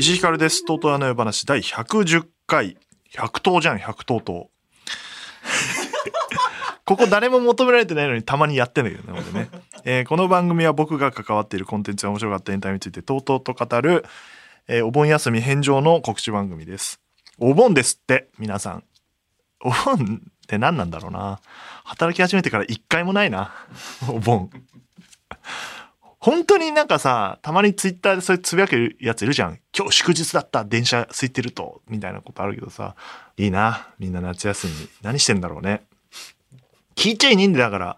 [0.00, 0.64] 石井ひかるです。
[0.64, 2.78] とうとうあの世話第110回。
[3.12, 4.50] 100頭じゃん、100頭と。
[6.86, 9.50] ここ誰も求められてないのにたまにやってんだけどね、俺ね。
[9.84, 14.04] えーこの番組は僕が関わっているコンテンツや面白かったエンタメについてとうとうと語る、
[14.68, 17.00] えーお盆休み返上の告知番組です。
[17.38, 18.84] お盆ですって、皆さん。
[19.62, 21.40] お盆って何なんだろうな。
[21.84, 23.52] 働き始めてから一回もないな。
[24.08, 24.50] お盆。
[26.18, 29.58] 本当になんかさ、たまにツイッターでそういうつぶやけるやついるじゃん。
[29.76, 32.94] 今日祝日だった、電車空いてると、みたいなことあるけどさ、
[33.38, 34.72] いいな、みんな夏休み。
[35.00, 35.82] 何してんだろうね。
[36.94, 37.96] 聞いちゃいねえんだから、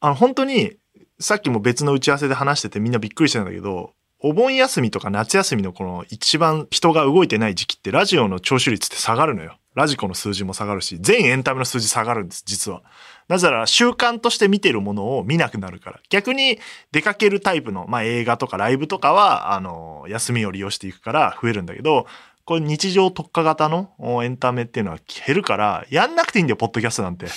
[0.00, 0.76] あの、本当に、
[1.20, 3.92] さっきも別の打ち合わせで話しててみんなびっくりしてたんだけど、
[4.24, 9.58] お盆休みとか夏休みのこの一番人が動いてない時期ってラジオの聴取率って下がるのよ。
[9.74, 12.82] ラジコの数字も下がるし、全エンタメの数字下がるんです、実は。
[13.26, 16.00] なぜなら習慣として見てるものを見なくなるから。
[16.08, 16.60] 逆に
[16.92, 22.06] 出かけるタイプの、まあ映画とかライブとかは、あの、休みを利用していくから増えるんだけど、
[22.44, 27.26] これ日常特化型のおエンタメっていうのは減るから、やんなくていいんだよ、ポッドキャストなんて。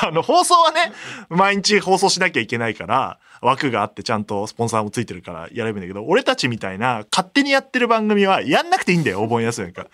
[0.00, 0.92] あの、放送はね、
[1.28, 9.86] 毎日放送しなきゃいけないから、枠があってちゃんとスポンサーもついてるからやればいいんだけど、俺たちみたいな勝手にやってる番組はやんなくていいんだよ、お盆休みか。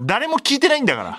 [0.00, 1.18] 誰も聞いてないんだから。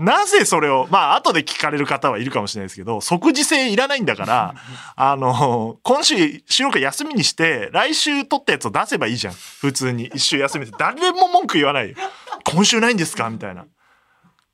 [0.00, 4.54] なぜそれを、まあ、後で聞かれる方はいるかもしれないですけど、即時性いらないんだから、
[4.96, 9.34] あの、今週収録休みにして、来週撮ったやつを出せばいいじゃん。
[9.60, 10.06] 普通に。
[10.12, 10.72] 一週休みで。
[10.76, 11.96] 誰も文句言わないよ。
[12.44, 13.30] 今週ないんですか？
[13.30, 13.64] みたいな。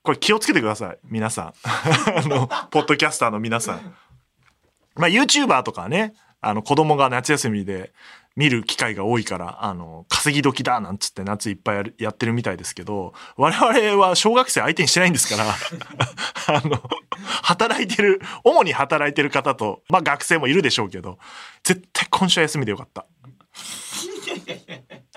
[0.03, 0.99] これ気をつけてください。
[1.05, 1.53] 皆さん。
[2.17, 3.95] あの、ポッドキャスターの皆さん。
[5.01, 7.93] まあ、YouTuber とかね、あの、子供が夏休みで
[8.37, 15.51] 見る機会が多いから、あの、稼ぎ時だなんつって夏いっぱいやってるみたいですけど、我々は小学生相手にしてないんですから、
[16.57, 16.81] あの、
[17.43, 21.19] 働いてる、主に働いてる方と、まあ学生もいるでしょうけど、
[21.65, 23.05] 絶対今週は休みでよかった。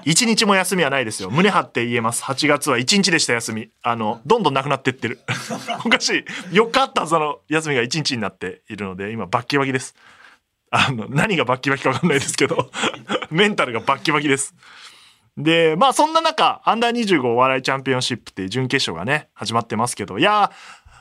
[0.05, 1.29] 一日も休みはないですよ。
[1.29, 2.23] 胸張って言えます。
[2.23, 3.69] 8月は1日でした休み。
[3.81, 5.19] あの、どんどんなくなってってる。
[5.85, 6.25] おかしい。
[6.51, 9.95] 4日あったはずの休みが1日になっているので、今バッキバキです。
[10.71, 12.71] あの、何がバッキバキかわかんないですけど、
[13.31, 14.55] メンタルがバッキバキです。
[15.37, 20.51] で、まあそんな中、アンダー25お笑いチャンピオンシップっていう準決勝がね、始まってますけど、いや、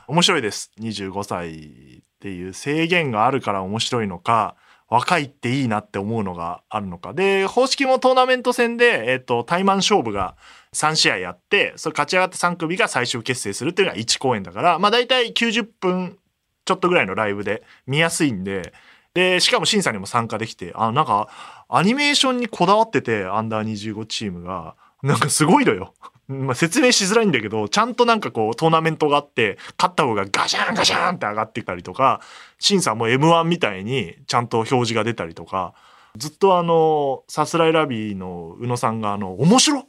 [0.07, 0.71] 面白いです。
[0.79, 4.55] 25歳っていう制限があるから面白いのか、
[4.93, 7.15] 若いっていいなって思うのがあるのか。
[7.15, 10.35] で、方式もトーナメント戦で、えっ、と、対マン勝負が
[10.75, 16.19] 3試合やって、それ勝ち上がった3組が最終決成するっていうのが1公演だから、まあ大体90分
[16.65, 18.71] ちょっとぐらいのライブで見やすいんで、
[19.15, 21.27] で、しかも審査にも参加できて、あ、なんか、
[21.69, 25.95] アニメーションにこだわってて、アンダー25チームが、なんかすごいのよ。
[26.27, 32.21] まあ、説明しづらいんだけど、ちゃんとなんかこう、トーナメントがあって、勝った方がガシャンガシャンって上がってたりとか、
[32.59, 35.73] 審査も M1 みたいにちゃんと表示が出たりとか、
[36.15, 39.85] ずっとあの、さすらいラビーの宇野さんがあの、面白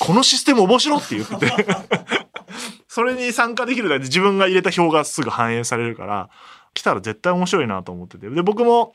[0.00, 1.66] このシステム面白って言ってて、
[2.88, 6.30] それに参加できるだけで自分が入れた票がすぐ反映されるから、
[6.74, 8.30] 来たら絶対面白いなと思ってて。
[8.30, 8.94] で、僕も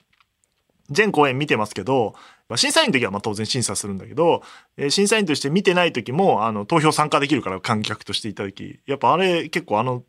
[0.90, 2.16] 全公演見てますけど、
[2.50, 4.44] まあ審査員の時はま当然審査するんだけど、
[4.78, 10.04] えー審査員として見てない時も、あの、投票参加できるから観客としていただき、やっぱあれ結構あの、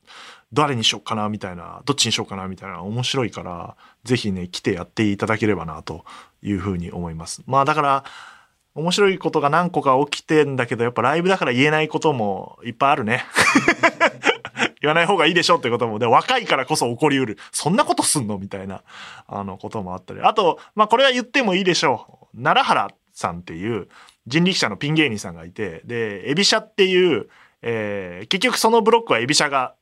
[0.52, 6.04] 誰にしよっかなみたいな、どっちにしようかなみたいな面白いから、ぜひね、来てやっていただければなと
[6.42, 7.42] いうふうに思います。
[7.46, 8.04] まあだから、
[8.74, 13.24] 面白いことが何個か起きてんだけど、やっぱライブだから言えないこともいっぱいあるね。
[14.82, 17.38] 言わない方がいいでしょってことも、で、若いからこそ起こりうる。
[17.52, 18.36] そんなことすんの？
[18.38, 18.82] みたいな、
[19.26, 20.20] あの、こともあったり。
[20.20, 22.23] あと、まあ、これは言ってもいいでしょう。
[22.36, 23.88] 奈良原さんっていう
[24.26, 27.28] 人力車のピン芸人さんがいて、で、エビシャっていう、
[27.62, 29.74] えー結局そのブロックはエビシャが、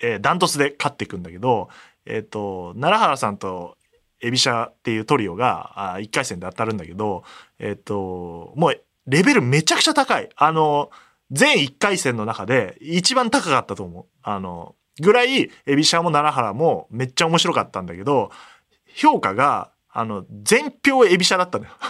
[0.00, 1.68] えーダントツで勝っていくんだけど、
[2.06, 3.76] えっ、と、奈良原さんと
[4.20, 7.24] エビシャっていうトリオが、あ1回戦で当たるんだけど、
[7.58, 10.28] えっ、と、もう、レベルめちゃくちゃ高い。
[10.36, 10.90] あの、
[11.30, 14.04] 全1回戦の中で一番高かったと思う。
[14.22, 18.30] あの、ぐらい、エビシャも奈良原もめっちゃ面白かったんだけど、
[18.94, 21.70] 評価が、あの、全票エビシャだったのよ。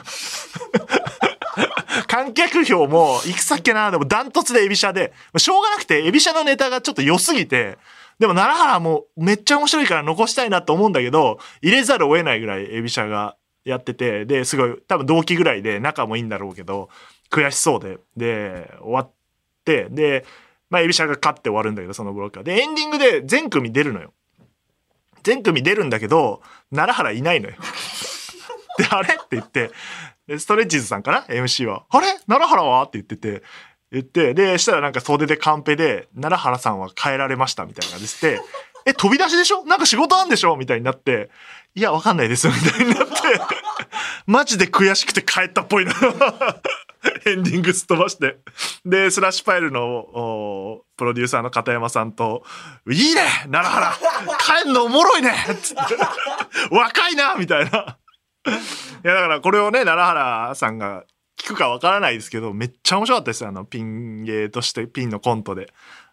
[2.07, 7.79] 観客票も、いくさっけな、でもダントツでエビシャで、しょうがなくて、エビシャのネタがちょっと良すぎて、
[8.19, 16.89] でも奈良原もめっちゃ面白いから残したいなと思うんだけど、入れざるを得ないぐらいエビシャがやってて、で、すごい、多分同期ぐらいで仲もいいんだろうけど、
[17.31, 19.13] 悔しそうで、で、終わっ
[19.65, 20.25] て、で、
[20.69, 22.45] まあ、エビシャが勝って終わるんだけど、そのブロックは。
[22.45, 24.13] で、エンディングで全組出るのよ。
[25.23, 26.43] 全組出るんだけど、
[26.75, 27.57] 奈良原いないのよ。
[28.79, 29.71] で、あれって言って、
[30.27, 31.85] でストレッチーズさんかな ?MC は。
[31.91, 32.07] あれ？
[32.29, 32.83] 奈良原は？
[32.85, 33.43] って言ってて、
[33.93, 38.41] 言って、で、したらなんか袖でカンペで、奈良原さんは変えられましたみたいな感じで、
[38.87, 39.65] え、飛び出しでしょ？
[39.65, 40.57] なんか仕事あんでしょ？
[40.57, 41.31] みたいになって、
[41.75, 43.15] いや、わかんないです、みたいになって、
[44.27, 45.93] マジで悔しくて帰ったっぽいな。
[47.27, 48.39] エンディングすっ飛ばして。
[48.85, 52.45] で、スラッシュファイルのプロデューサーの片山さんと、
[52.91, 55.33] いいね奈良原帰んのおもろいね
[55.63, 55.97] つって
[56.71, 57.97] 若いなみたいな。
[59.05, 61.05] いや、だからこれをね、奈良原さんが
[61.39, 63.47] 聞くかわからないですけど、めっちゃ面白かったです。
[63.47, 65.73] あの、ピン芸として、ピンのコントで。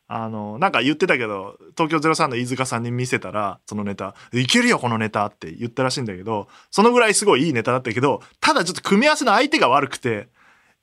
[0.10, 10.30] あの、なんか言ってたけど、東京03の飯塚さんに見せたら、そのネタ、いけるよ、このネタって言ったらしいんだけど、そのぐらいすごいいいネタだったけど、ただちょっと組み合わせの相手が悪くて、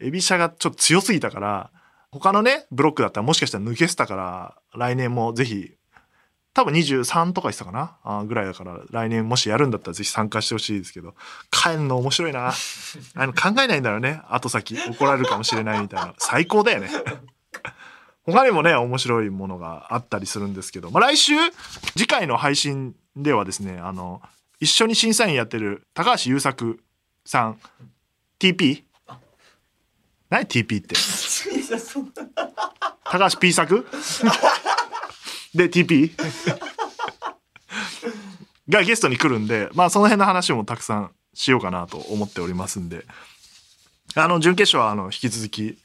[0.00, 1.70] エビシャがちょっと強すぎたから、
[2.10, 5.72] 他のね、ブロックだったらもしかしたら抜けてたから、来年もぜひ、
[6.52, 7.96] 多分23とか言ってたかな？
[8.04, 11.14] あぐらいだから、来年もしやるんだったらぜひ参加してほしいですけど、
[11.50, 12.52] 帰んの面白いな。
[13.14, 14.20] あの、考えないんだろうね。
[14.28, 16.14] 後先怒られるかもしれないみたいな。
[16.18, 16.88] 最高だよね。
[18.22, 21.34] 他にもね、面白いものがあったりするんですけど、まあ、来週、
[21.96, 24.22] 次回の配信ではですね、あの、
[24.60, 26.80] 一緒に審査員やってる高橋優作
[27.26, 27.58] さん、
[28.38, 28.84] TP?
[30.30, 30.94] 何 TP って。
[33.04, 33.86] 高橋 P 作？
[35.54, 36.10] で TP?
[38.68, 43.04] がゲストに来るんで、まあその辺の話もたくさんしようかなと思っておりますんで、
[44.14, 45.78] あの、準決勝はあの、引き続き、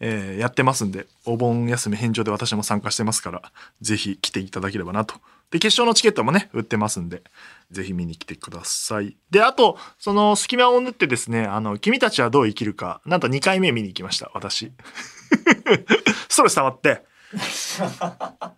[0.00, 3.42] えーやってますんで、お盆休み返上で私も参加してますから、
[3.80, 5.14] ぜひ来ていただければなと。
[5.50, 7.22] で、決勝のチケットもね、売ってますんで、
[7.70, 9.16] ぜひ見に来てください。
[9.30, 14.72] で、あと、その隙間を縫ってですね、あの、君たちはどう生きるか、なんと2回目見に行きました、私。
[16.28, 17.04] ストレス溜まって、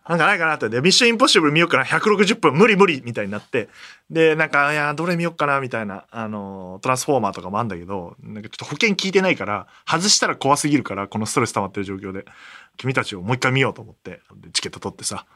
[0.08, 0.68] なんかないかなって。
[0.68, 1.84] で、ミッションインポッシブル見ようかな。
[1.84, 3.68] 160分無理無理みたいになって。
[4.10, 12.24] で、なんか、いや、どれ見ようかなみたいな、あの、トランスフォーマーとかもあんだけど、なんかちょっと保険聞いてないから、外したら怖すぎるから、このストレス溜まってる状況で、
[12.76, 15.26] 君たちをもう一回見ようと思って、でチケット取ってさ。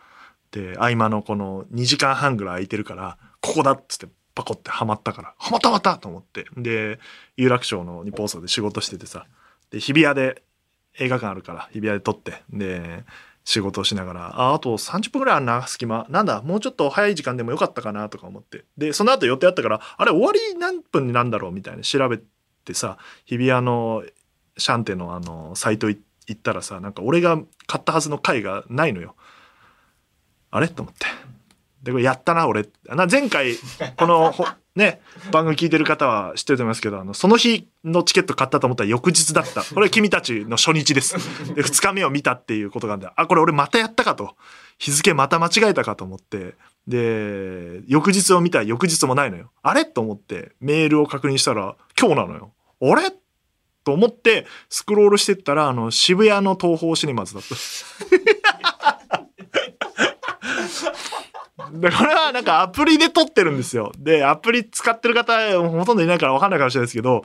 [0.50, 6.46] で、合間のこの2時間半ぐらい空いてるから、ここだっつってパコってハマったから、ハマったハマったと思って。
[6.56, 6.98] で、
[7.36, 9.26] 有楽町の日本放送で仕事しててさ、
[9.70, 10.42] で、日比谷で
[10.98, 13.04] 映画館あるから、日比谷で撮って、で、
[13.44, 16.06] 仕事をしながら、あ、あと30分ぐらいあるな、隙間。
[16.08, 18.64] なんだ、もうちょっと早い時間でもよかったかなとか思って。
[18.76, 21.52] で、その後予定あったから、あれ終わり何分になんだろう？
[21.52, 22.18] みたいな調べ
[22.64, 24.04] てさ、日比谷の
[24.56, 25.98] シャンテのあの、サイト行
[26.32, 29.16] ったらさ、なんか俺が買ったはずの回がないのよ。
[30.50, 30.68] あれ？
[30.68, 31.06] と思って。
[31.82, 32.68] で、これやったな、俺。
[32.88, 33.56] な前回、
[33.96, 34.34] この、
[34.76, 35.00] ね、
[35.32, 39.62] 番組聞いてる方は知ってると思いますけど、あの、その日のチケット買ったと思ったら翌日だった。
[39.62, 41.14] これ君たちの初日です。
[41.54, 44.36] で、二日目を見たっていうことなんで、あ、これ俺またやったかと。
[44.78, 46.54] 日付また間違えたかと思って。
[46.86, 49.50] で、翌日を見たら翌日もないのよ。
[49.62, 49.86] あれ？
[49.86, 52.52] と思ってメールを確認したら今日なのよ。
[52.82, 53.10] あれ？
[53.84, 57.54] と思ってスクロールしてったら、あの、渋谷の東宝シネマズだった。
[61.72, 63.92] で、これはなんかアプリで撮ってるんですよ。
[63.98, 65.32] で、アプリ使ってる方
[65.68, 67.24] ほとんどいないから分かんないかもしれないですけど、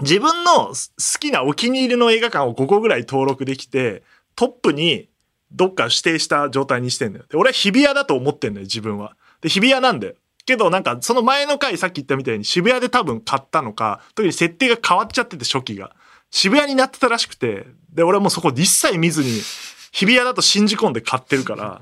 [0.00, 0.74] 自分の好
[1.20, 4.02] きなお気に入りの映画館を5個ぐらい登録できて、
[4.36, 5.08] トップに
[5.52, 7.24] どっか指定した状態にしてんのよ。
[7.28, 9.16] で、俺は日比谷だと思ってんのよ、自分は。
[9.40, 10.14] で、日比谷なんだよ。
[10.44, 15.94] けどなんかその前の回さっき言ったみたいに渋谷で多分買ったのか、特に設定が変わっちゃってて初期が。
[16.30, 19.28] 渋谷になってたらしくて、で、俺はもうそこ一切見ずに、
[19.92, 21.80] 日比谷だと信じ込んで買ってるから、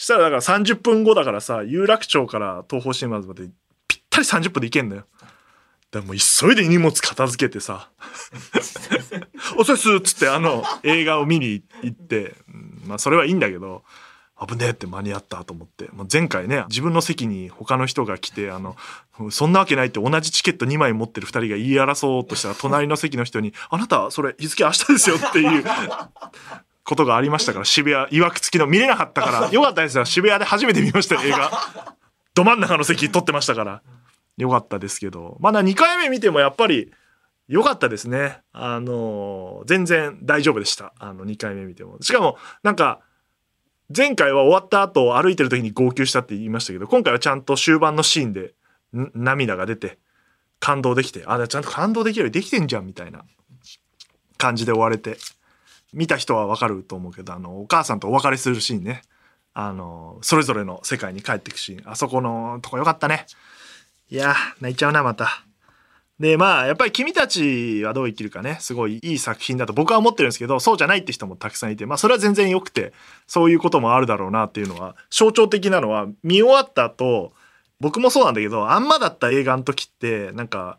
[0.00, 3.50] したらだから30分後だからさ、有楽町から東宝シネマズまで
[3.86, 5.04] ぴったり30分で行けんのよ。
[5.90, 7.90] だもう急いで荷物片付けてさ、
[9.58, 12.34] おせっすっつってあの映画を見に行って、
[12.86, 13.82] まあそれはいいんだけど、
[14.40, 15.90] 危ねえって間に合ったと思って。
[15.92, 18.76] もう前回ね、自分の席に他の人が来て、あの、
[19.30, 25.64] そんなわけないって同じチケット2枚持ってる2人が言い争おうとしたら、隣の席の人に、あなた、それ日付明日ですよっていう
[26.90, 30.04] ことがありましたから、渋谷、曰く付きの見れなかったから、 よかったですよ。
[30.04, 31.94] 渋谷で初めて見ましたよ、映画。
[32.34, 33.82] ど真ん中の席取ってましたから。
[34.36, 35.36] よかったですけど。
[35.38, 36.92] まだ2回目見てもやっぱり、
[37.46, 38.40] 良かったですね。
[38.52, 40.92] あの、全然大丈夫でした。
[40.98, 41.96] あの、2回目見ても。
[42.00, 43.00] しかも、なんか、
[43.96, 48.54] 前回は終わった後歩いてる時に号泣したって言いましたけど、今回はちゃんと終盤のシーンで
[48.96, 49.98] ん涙が出て、
[50.58, 53.24] 感動できて、あ、ちゃんと感動できるようにできてんじゃん、みたいな
[54.38, 55.18] 感じで終われて、
[55.92, 59.02] 見た人はわかると思うけど、あの、お母さんとお別れするシーンね。
[59.52, 61.90] あの、それぞれの世界に帰っていくシーン。
[61.90, 63.26] あそこのとこよかったね。
[64.10, 65.44] いや、泣いちゃうな、また。
[66.20, 72.92] で、まあ、やっぱり君たちはどう生きるかね、すごいいい作品だと僕は思ってるんですけど、そうじゃないって人もたくさんいて、まあ、それは全然良くて、
[73.26, 77.32] そういうこともあるだろうなっていうのは、象徴的なのは、見終わった後、
[77.80, 80.78] 僕もそうなんだけど、あんまだった映画の時って、なんか、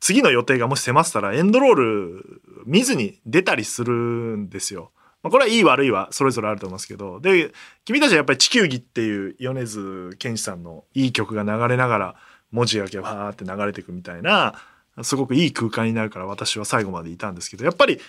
[0.00, 4.92] 次の予定がもし迫ったらエンドロール見ずに出たりするんですよ。
[5.22, 7.20] まあ、これはいい悪いはそれぞれあると思いますけど。
[7.20, 7.52] で、
[7.84, 12.16] 君たちはやっぱり地球儀っていう米津玄師さんのいい曲が流れながら
[12.50, 14.54] 文字だけわーって流れていくみたいな、
[15.02, 18.00] すごくいい空間になるから私は最後までいたんですけど、やっぱり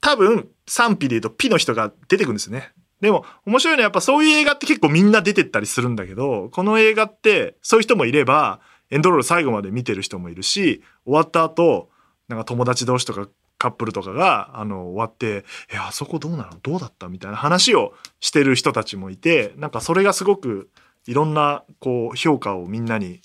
[0.00, 2.72] 多分賛否で言うとピの人が出てくるんですね。
[3.00, 8.60] でも面白いのはやっぱそういう映画って結構みんな出てったりするんだけど、この映画ってそういう人もいれば、
[8.92, 11.88] エンドロール最後まで見てる人もいるし、終わった後、
[12.28, 13.26] なんか友達同士とか
[13.58, 16.58] カップルとかが、あの、終わって、え、あそこどうなの？
[16.62, 17.08] どうだった？
[17.08, 20.68] みたいな話をしてる人たちもいて、なんかそれがすごく
[21.06, 23.22] いろんな、こう、評価をみんなに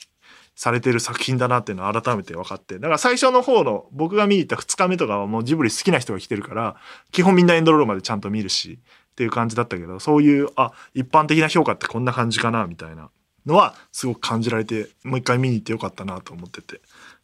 [0.56, 2.76] されてる作品だなっていうのを改めて分かって。
[2.76, 6.76] だから最初の方の僕が見に行った2日目とかはもうジブリ好きな人が来てるから、
[7.12, 8.80] 基本みんなエンドロールまでちゃんと見るし、
[9.12, 13.10] っていう感じだったけど、そういう、あ、一般的な評価ってこんな感じかな、みたいな
[13.48, 16.82] のはすごく感じられてもう一回見に行ってよかったなと思ってて。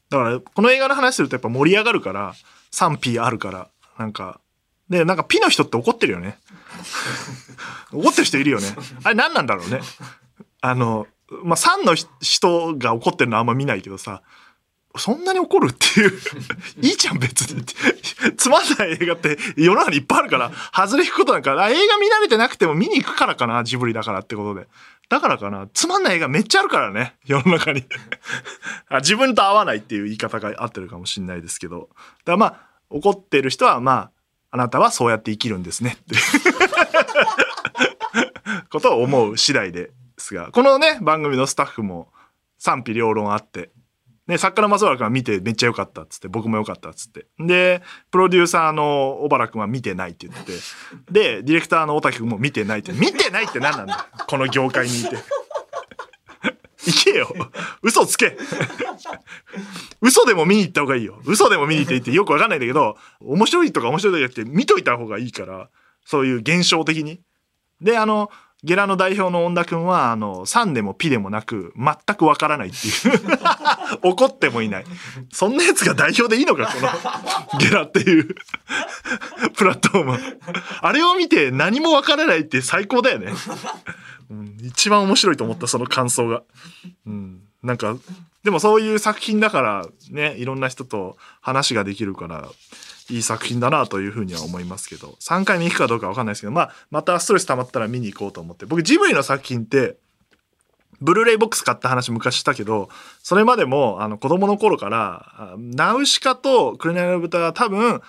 [0.10, 2.34] だからこの映画の話するとやっぱ盛り上がるから
[2.72, 4.40] 賛否あるからなんか。
[4.90, 6.38] でなんかピの人って怒ってるよね。
[7.92, 8.76] 怒ってる人いるよね。
[9.04, 9.82] あれ何なんだろうね。
[10.62, 11.08] あの
[11.44, 14.22] まあ3の人が怒ってるのはあんま見ないけどさ
[14.96, 16.12] そんなに怒るっていう
[16.82, 17.66] いいじゃん別に。
[18.38, 24.68] つまんない映画って世の中にいっぱいあるから外れ引くことなんか映画見慣れてなくても見に行くからかなジブリだからってことで。
[25.10, 27.86] だからかな、つまんない映画めっちゃあるからね、世の中に。
[28.90, 28.98] あ。
[28.98, 31.90] 自分と合わないっていう言い方が合ってるかもしれないですけど。
[31.92, 34.12] だからまあ、怒ってる人はまあ、
[34.52, 35.98] あなたはそうやって生きるんですね。
[36.00, 36.16] って
[38.70, 42.12] ことを思う次第ですが、このね、番組のスタッフも
[42.58, 43.72] 賛否両論あって、
[44.28, 47.26] ね、作家の松原君は見てめっちゃ良かったっつって、僕も良かったっつって。
[47.40, 50.54] で、プロデューサーの小原君は見てないって言って、
[51.12, 55.18] で、ディレクターの小滝君も見てないって、見てないって何なんだこの業界にいて。
[56.86, 57.34] 行けよ
[57.82, 58.38] 嘘つけ
[60.02, 61.22] 嘘でも見に行った方がいいよ。
[61.26, 65.70] 嘘でも見に行っていってよくわかんないんだけど、面白いとか面白いとかじゃなくて見といた方がいいから、
[66.06, 67.22] そういう現象的に。
[67.82, 68.30] で、あの、
[68.64, 73.40] ゲラの代表の恩田君は、あの、3でもピでもなく、全くわからないっていう
[74.04, 74.86] 怒ってもいない。
[75.32, 78.36] そんなやつが代表でいいのか、この、 ゲラっていう
[79.56, 80.40] プラットフォーム。
[80.82, 83.34] あれを見て何もわからないって最高だよね。
[84.30, 86.44] うん、一番面白いと思った、その感想が。
[87.06, 87.98] うん、なんか、
[88.44, 92.50] でもそういう作品だから、ね、いろんな人と話ができるから、
[93.10, 98.66] いい作品だなというふうには思いますけど、3回見行くかどうかわかんないですけど、まあ、またストレス溜まったら見に行こうと思って。
[98.66, 99.98] 僕、ジブリの作品って、
[101.02, 102.90] ブルーレイボックス買った話昔したけど、
[103.22, 108.02] それまでも、あの、子供の頃から、ナウシカとクレナイの豚は多分、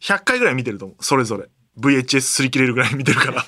[0.00, 1.04] 100回ぐらい見てると思う。
[1.04, 1.48] それぞれ。
[1.78, 3.44] VHS すり切れるぐらい見てるから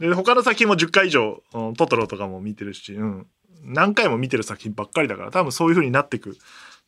[0.00, 1.42] で、他の作品も10回以上、
[1.76, 3.26] トトロとかも見てるし、うん。
[3.62, 6.38] 何回も見てる作品ばっかりだから、多分そういう風になってく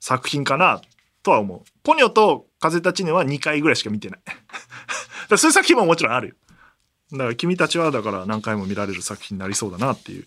[0.01, 0.81] 作品かな
[1.23, 1.63] とは思う。
[1.83, 4.21] ポニョと風立ちぬは2回ぐらいしか見てない。
[5.29, 6.35] だそういう作品ももちろんあるよ。
[7.13, 10.27] だから君たちはだから何回も見られる作品になりそうだなっていう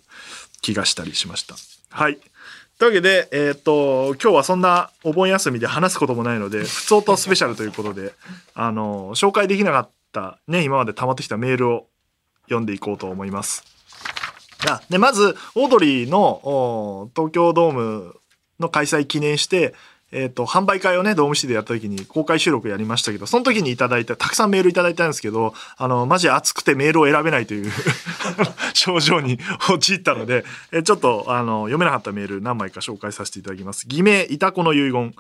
[0.62, 1.56] 気がしたりしました。
[1.90, 2.20] はい。
[2.78, 8.14] というわけで、えっ、ー、と、今日はそんなお盆休みで話すこともないので、普通とスペシャルということで、
[8.54, 11.88] あの、紹介できなかったね、今まで溜まってきたメールを
[12.44, 13.64] 読んでいこうと思います。
[14.68, 18.16] あで、まず、オードリーの東京ドーム
[18.60, 19.74] の開催記念して、
[20.12, 27.72] えっ、ー、と、販売会をね、ドームシティでやった時に公開収録やりましたけど、その時にいただいた、たくさんメールいただいたんですけど、あの、マジ熱くてメールを選べないという
[28.74, 33.88] 症状に陥ったので、えちょっと、あの、読めなかったメール何枚か紹介させていただきます。
[33.88, 35.14] 偽名、いたこの遺言。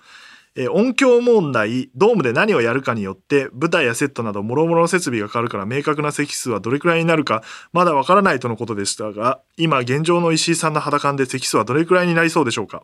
[0.57, 12.83] え音響問題、ドームで何をやるかによって、舞台やセットなど諸々の設備が変わるから明確な席数はどれくらいになるか、まだわからないとのことでしたが、今現状の石井さんの肌感で席数はどれくらいになりそうでしょうか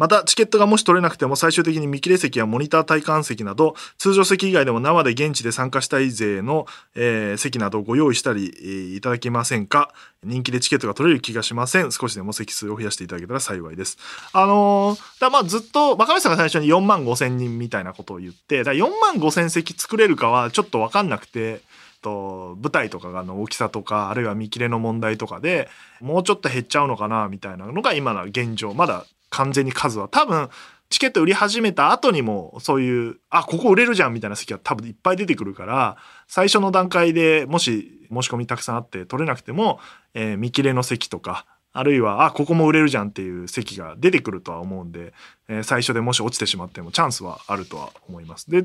[0.00, 9.92] また、チケットがもし取れなくても最終的に見切れ席やモニター体感席など、通常席以外でも生で現地で参加したい勢の、えー、席などをご用意したり、えー、いただけませんか？
[10.24, 11.92] 人気でチケットが取れる気がしません。
[11.92, 13.98] 少しでも席数を増やしていただけたら幸いです。
[14.32, 21.60] あのー、だまあずっと、バカメさんが最初に4万5千人みたいなことを言って、だ4万5千席作れるかはちょっとわかんなくて、
[22.00, 25.68] と舞台とかの大きさとかあるいは見切れの問題とかで
[26.00, 30.08] もうちょっと減っちゃうのかなみたいなのが今の現状まだ完全に数は。
[30.08, 30.48] 多分
[30.90, 35.96] チケット売り始めた後にもそういうあここ売れるじゃんみたいな席は多分いっぱい出てくるから
[36.26, 39.78] 最初の段階でもし申し込みたくさんあって取れなくても、
[40.14, 45.12] えー、見切れの席とかあるいは、あ、ここも売れるじゃんっていう席が出てくるとは思うんで、
[45.48, 48.50] えー最初でもし落ちてしまってもチャンスはあるとは思います。
[48.50, 48.64] で、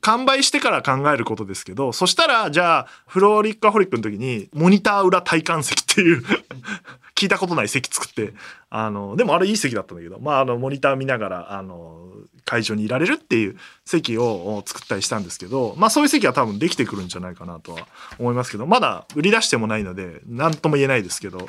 [0.00, 6.22] 完売してから考えることですけど、そしたら、じゃあ、フローリッカホリックの時に、モニター裏体感席っていう、
[7.16, 8.34] 聞いたことない席作って、
[8.70, 12.04] あの、でもあれいい席だったんだけど、まあ、あの、モニター見ながら、あの、
[12.44, 17.86] 会場にいられるっていう席を作ったりしたんですけど、まあそういう席は多分できてくるんじゃないかなとは
[18.18, 21.48] 思いますけど、まだ売り出してもないので、何とも言えないですけど、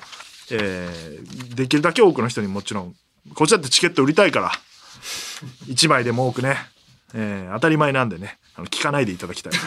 [0.51, 2.95] えーできるだけ多くの人にもちろん、
[3.33, 4.51] こっちだってチケット売りたいから、
[5.67, 6.57] 1枚でも多くね、
[7.13, 9.53] えー当たり前なんでね、あの聞かないでいただきたい。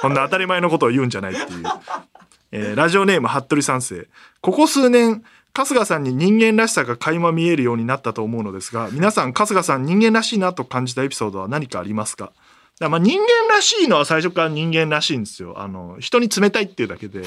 [0.00, 1.64] そんな当たり前のことを言うんじゃないっていう。
[2.52, 4.08] えーラジオネーム、服部三世。
[4.40, 5.22] ここ数年、
[5.54, 12.32] 春日さんに人間らしさが垣間見えるようになったと思うのですが、皆さん、春日さん人間らしいなと感じたエピソードは何かありますか？
[12.78, 15.54] だまあ人間らしいのは最初から人間らしいんですよ。
[15.60, 17.24] あの、人に冷たいっていうだけで。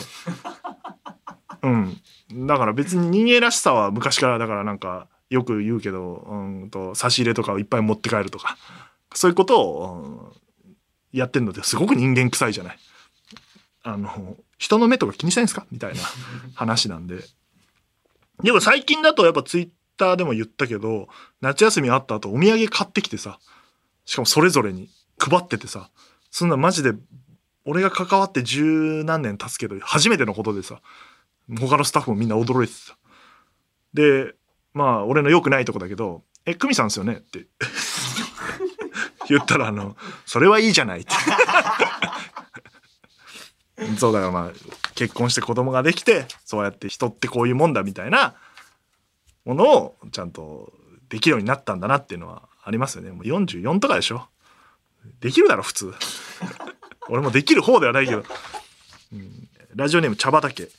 [1.64, 2.48] うん。
[2.48, 8.58] だから別に人間らしさは昔からだからなんかよく言うけど、うんと差し入れとかをいっぱい持って帰るとか、
[9.14, 10.44] そういうことを、うん
[11.16, 12.80] やってんのですごく人間臭いじゃない。
[13.84, 15.68] あの、人の目とか気にしないんですか？
[15.70, 16.00] みたいな
[16.56, 17.24] 話なんで。
[18.42, 21.08] でも最近だとやっぱツイッターでも言ったけど、
[21.40, 23.38] 夏休みあった後お土産買ってきてさ、
[24.06, 24.90] しかもそれぞれに
[25.20, 25.92] 配っててさ、
[26.32, 26.94] そんなマジで、
[27.64, 30.82] 俺が関わって十何年経つけど、初めてのことでさ、
[31.50, 32.96] 他のスタッフもみんな驚いててさ。
[33.94, 34.34] で、
[34.74, 37.14] まあ、俺の良くないとこだけど、え、久美さんですよね？
[37.16, 37.46] って
[39.30, 39.96] 言ったら、あの、
[40.26, 41.14] それはいいじゃないって。
[43.98, 44.52] そうだからまあ、
[44.96, 48.36] 結婚して子供ができて、そうやって人ってこういうもんだみたいな
[49.46, 50.74] ものをちゃんと
[51.10, 53.12] できるようになったんだなっていうのはありますよね。
[53.12, 54.28] もう44とかでしょ
[55.20, 55.94] できるだろ、普通。
[57.10, 58.24] 俺もできる方ではないけど。
[59.12, 60.70] うんラジオネーム茶畑。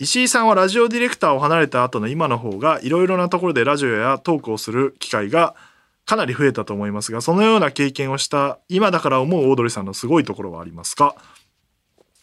[0.00, 5.56] 石井さんはラジオディレクターを離れた後の今の方がいろいろなところでラジオやトークをする機会が
[6.04, 11.16] かなり増えたと思いますがそのような経験をした今だから思うオードリーさんのすごいところはありますか？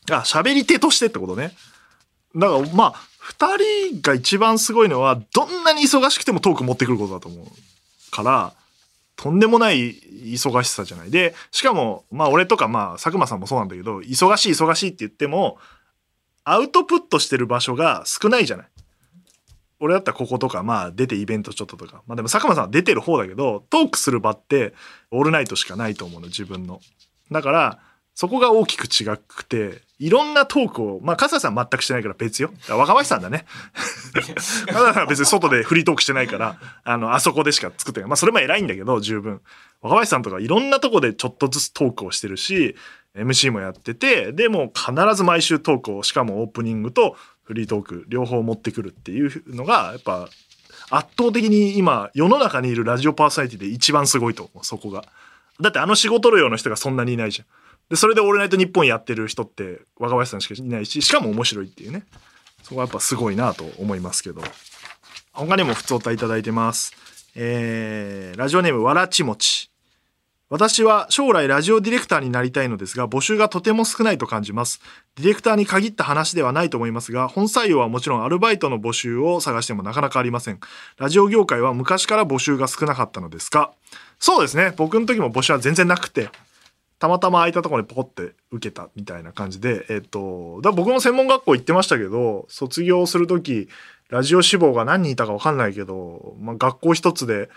[0.10, 1.52] あ喋り手としてってことね。
[2.34, 2.94] だからまあ
[3.38, 7.46] 2人が一番すごいのはどんなに忙しくてもトーク持ってくることだと思う
[8.12, 8.54] から
[9.18, 11.12] とんでもない忙しさじゃない。
[11.12, 15.58] でしかもまあ俺とかまあ佐久間さんもそうなんだけど忙しい忙しいって言っても
[16.46, 18.68] アウトプットしてる場所が少ないじゃない。
[19.80, 22.04] 俺だったらこことか、まあ出てイベントちょっととか。
[22.08, 24.74] まあでも佐久間さんは出てる方だけど、トークする場って
[25.12, 26.80] オールナイトしかないと思うの、自分の。
[27.32, 27.80] だから、
[28.14, 32.52] そこが大きく違くて、いろんなトークを、まあ、笠さん全くしてないから別よ。
[32.70, 33.46] 若林さんだね。
[34.16, 38.10] 笠さんは別に外でフリートークしてないから、あの、あそこでしか作ってない。
[38.10, 39.42] まあ、それも偉いんだけど、十分。
[39.82, 42.76] 若林さんとかいろんなとこでちょっとずつトークをしてるし、
[43.16, 50.30] MC もやってて、でも必ず毎週トークを、しかもオープニングとフリートーク、両方持ってくるっていうのが、やっぱ、
[50.90, 55.06] 圧倒的に今、世の中にいるラジオパーソナリティで一番すごいと思う、そこが。
[55.62, 57.48] だってあの仕事量の人がそんなにいないじゃん。
[57.90, 62.06] で、それでオールナイトニッポンやってる人って若林さんしかいないし、しかも面白いっていうね。
[62.64, 64.42] そこはやっぱすごいなと思いますけど。
[65.34, 66.94] 他にも普通お歌いただいてます。
[67.36, 69.70] えー、ラジオネームわらちもち。
[70.52, 74.80] 私は将来ラジオディレクターになりたいのですが、募集がとても少ないと感じます。
[75.16, 80.60] ディレクターに限った話ではないと思いますが、本採用はもちろんアルバイトの募集を探してもなかなかありません。
[81.00, 83.74] ラジオ業界は昔から募集が少なかったのですか？
[84.20, 84.72] そうですね。
[84.78, 86.30] 僕の時も募集は全然なくて、
[87.00, 93.68] たまたま空いたところにポコって受けたみたいな感じで、えっと、だ僕も専門学校行ってましたけど、卒業する時、
[94.10, 97.50] ラジオ志望が何人いたかわかんないけど、まあ、学校一つで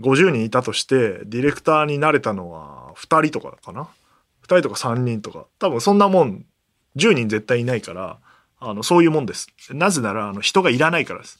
[0.00, 3.88] 50人いたとして、ディレクターになれたのは2人とかかな
[4.42, 5.46] ？2人とか3人とか。
[5.58, 6.44] 多分そんなもん、
[6.96, 8.18] 10人絶対いないから、
[8.58, 9.48] あの、そういうもんです。
[9.70, 11.38] なぜなら、あの、人がいらないからです。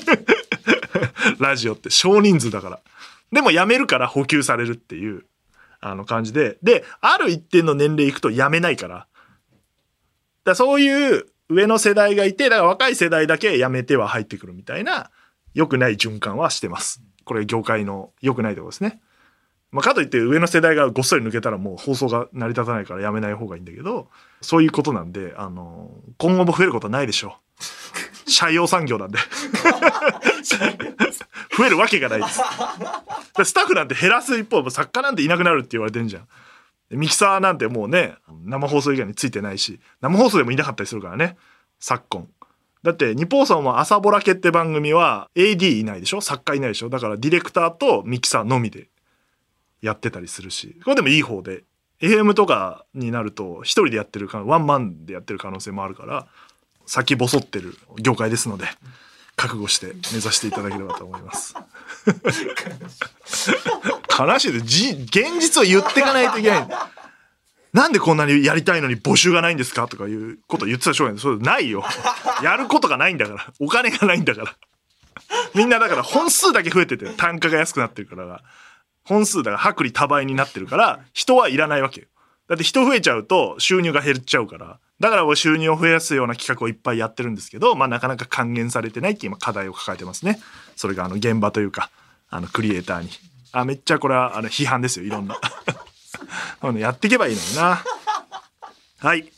[1.38, 2.80] ラジオって少人数だから。
[3.32, 5.24] でも辞めるから補給されるっていう、
[5.80, 6.58] あの感じで。
[6.62, 8.94] で、ある一定の年齢いくと辞めないから。
[8.94, 9.06] だか
[10.44, 15.10] らそういう上の世代がいて、だから若い世代だけ辞めては入ってくるみたいな、
[15.54, 17.02] 良くない循環はしてます。
[17.30, 19.00] これ業界の良くないところですね。
[19.70, 24.08] まあ、かといって上の世代がごっそり抜けたらもう放送が成り立たないからやめない方がいいんだけど、
[24.40, 27.36] そういうことなんで、あの、今後も増えることはないでしょ
[28.26, 28.26] う。
[28.28, 29.18] 社用産業なんで。
[31.56, 32.40] 増えるわけがないです。
[33.36, 36.26] でスタッフなんて減らす一方、作家なんていなくなるって言われてんじゃん。
[36.90, 41.36] でミキサーなんてもうね、生放送以外についてないし、生放送でもいなかったりするからね、
[41.78, 42.28] 昨今。
[42.82, 46.20] だって、日本放送も朝ぼらけって番組は AD いないでしょ？
[46.20, 46.88] 作家いないでしょ？
[46.88, 48.88] だからディレクターとミキサーのみで
[49.82, 51.64] やってたりするし、これでもいい方で、
[52.00, 56.26] FM とかになると一人でやってる可能ワンマンでやってる可能性もあるから、
[56.86, 58.64] 先細ってる業界ですので、
[59.36, 61.54] 覚悟して目指していただければと思います。
[64.18, 64.64] 悲しいです。
[64.64, 66.68] じ、現実を言っていかないといけない。
[67.72, 69.86] なんでこんなにやりたいのに募集がないんですか？
[69.86, 71.20] とかいうこと言ってたらしょうがない。
[71.20, 71.84] そうないよ。
[72.42, 73.46] やることがないんだから。
[73.60, 74.54] お金がないんだから。
[75.54, 78.42] みんなだから本数だけ増えてて、単価が安くなってるから。
[79.04, 82.06] 本数だから薄利多売になってるから、人はいらないわけよ。
[82.48, 84.78] だって人増えちゃうと収入が減っちゃうから。
[84.98, 90.40] だから俺収入を増やすような企画をいっぱいやってるんですけど、まあなかなか還元されてないっていう今課題を抱えてますね。
[90.76, 91.90] それがあの現場というか、
[92.28, 93.10] あのクリエイターに。
[93.52, 95.38] あ、めっちゃこれはあの批判ですよ、いろんな。
[96.78, 97.82] やっていけばいいのにな。
[98.98, 99.30] はい。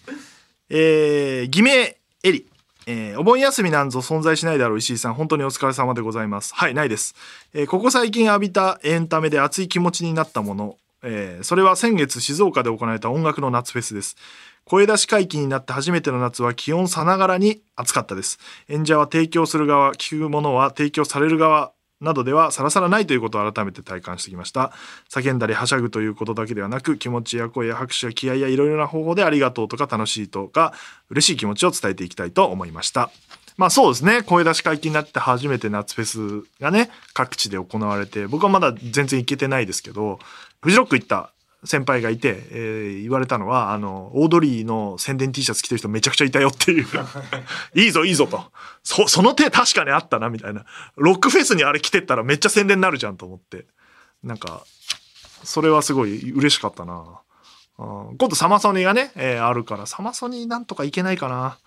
[0.71, 2.47] えー、偽名エリ。
[2.87, 7.15] えーお盆休みなんぞ存在しないだろう石井さん本当にお疲れ様でございますはいないです、
[7.55, 14.17] えーここ最近浴びたエンタメで熱い気持ちになったもの、えーそれは先月静岡で行われた音楽の夏フェスです
[14.65, 24.73] 声出し解禁になって初めての夏は気温さながらに暑かったです演者は提供する側聞くものは提供される側などではさらさらないということを改めて体感してきました。
[25.09, 30.75] 叫んだりはしゃぐということだけではなく気持ちや声や拍手や気合やいろいろな方法でありがとうとか楽しいとか
[31.11, 33.11] 嬉しい気持ちを伝えていきたいと思いました。
[33.57, 34.23] まあそうですね。
[34.23, 40.19] 声出し解禁になって初めて夏フェスがね各地で行われて僕はまだ全然行けてないですけど
[40.61, 41.31] フジロック行った
[41.65, 46.87] 先輩がいて、えー言われたのはあのオードリーの宣伝 T シャツ着てる人めちゃくちゃいたよっていう
[47.75, 48.45] いいぞいいぞと
[48.83, 50.65] そその手確かにあったなみたいな
[50.97, 53.67] ロックフェスにあれ着てったらめっちゃ宣伝になるじゃんと思って
[54.23, 54.65] なんか
[55.45, 56.95] それはすごい嬉しかったな。
[57.79, 61.59] うん今度サマソニがね、えーあるから、サマソニなんとかいけないかな。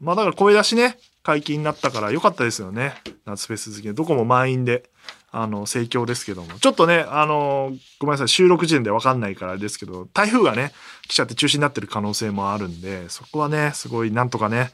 [0.00, 2.94] まあだから声出しね、解禁になったから良かったですよね。
[3.24, 3.92] 夏フェス好きで。
[3.94, 4.90] どこも満員で、
[5.34, 6.58] あの、盛況ですけども。
[6.60, 10.72] ちょっとね、あのごめんなさい、収録時点でわかんないからですけど、台風がね、
[11.08, 14.70] 来ちゃって中止になってる可能性もあるんで、そこはね、すごいなんとかね、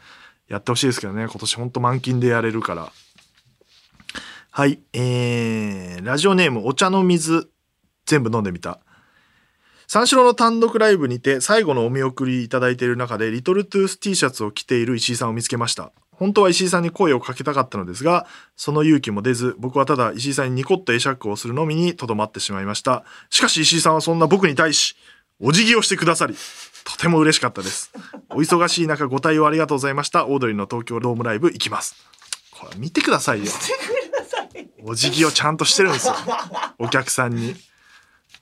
[0.49, 2.93] やってほしいですけどね、今年ほんと満勤でやれるから。
[4.51, 7.49] はい、えー、ラジオネームお茶の水
[8.07, 8.81] 全部飲んでみた。
[9.87, 15.93] 三四郎の単独ライブにて最後のお見送りいただいている中でリトルトゥース T シャツを着ている石井さんを見つけました。
[16.19, 18.27] 本当は石井さんに声をかけたかったのですが、
[18.57, 23.05] その勇気も出ず、僕はただ石井さんにニコッと会釈をするのみにとどまってしまいました。
[23.31, 24.97] しかし石井さんはそんな僕に対し、
[25.41, 26.35] お辞儀をしてくださり、
[26.85, 27.93] とても嬉しかったです。
[28.31, 30.27] お忙しい中ご対応ありがとうございました。
[30.27, 31.95] オードリーの東京ドームライブ行きます。
[32.51, 33.53] これ見てくださいよ。
[34.85, 36.15] お辞儀をちゃんとしてるんですよ。
[36.79, 37.55] お客さんに。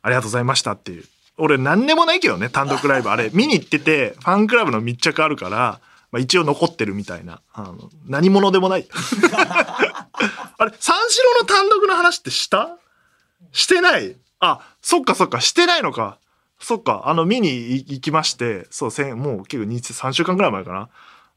[0.00, 1.04] ありがとうございましたっていう。
[1.36, 3.10] 俺何でもないけどね、単独ライブ。
[3.10, 5.80] あれ、見に行ってて、ファンクラブの密着あるから、
[6.16, 7.42] まあ、一応残ってるみたいな。
[7.52, 8.88] あの何者でもない。
[10.58, 12.78] あれ、三四郎の単独の話ってした？
[13.52, 16.18] してないあ、そっかそっか、してないのか。
[16.58, 20.88] そっか、あの、見に行きまして、そう、せんもう結構2、3週間ぐらい前かな。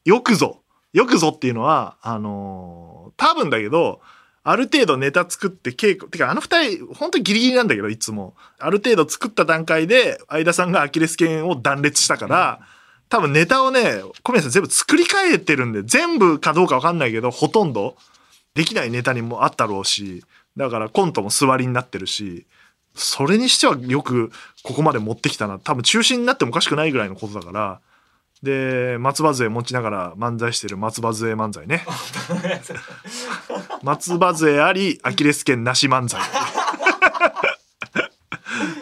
[0.05, 0.61] よくぞ。
[0.93, 3.99] よくぞっていうのは、あのー多分だけど、
[4.43, 8.33] ある程度ネタ作って稽古、てかあの二人、本当にギリギリなんだけど、いつも。
[8.59, 12.61] ある程度作った段階で、相田さんがアキレス腱を断裂したから、
[13.09, 17.95] 多分ネタをね、小宮さん全部作り変えてるんで、全部かどうかわかんないけど、ほとんど
[18.53, 20.23] できないネタにもあったろうし、
[20.55, 22.45] だからコントも座りになってるし、
[22.95, 24.31] それにしてはよく
[24.63, 25.57] ここまで持ってきたな。
[25.57, 27.79] 多分中止になってもおかしくないぐらいのことだから、
[28.43, 31.85] で、松葉杖持ちながら漫才してる松葉杖漫才ね。
[33.83, 36.21] 松葉杖あり、アキレス腱なし漫才。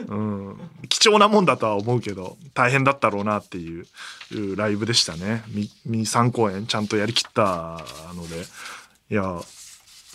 [0.08, 0.60] うん、
[1.08, 3.86] 貴重なもんだとは思うけど、大変だったろうなっていう
[4.58, 5.43] ライブでしたね。
[5.48, 7.82] み、み3公演ちゃんとやりきった
[8.15, 8.43] ので、
[9.10, 9.39] いや、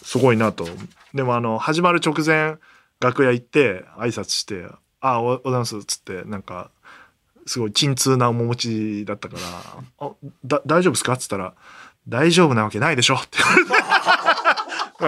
[0.04, 0.66] すごいなと。
[1.14, 2.56] でもあの、始まる直前、
[3.00, 4.66] 楽屋行って挨拶して、
[5.00, 6.70] あ、おおざますっつって、なんか、
[7.46, 10.10] すごい鎮痛な面持ちだったから、あ
[10.44, 11.14] だ大丈夫ですか？
[11.14, 11.54] っつったら、
[12.06, 13.72] 大丈夫なわけないでしょって言われて。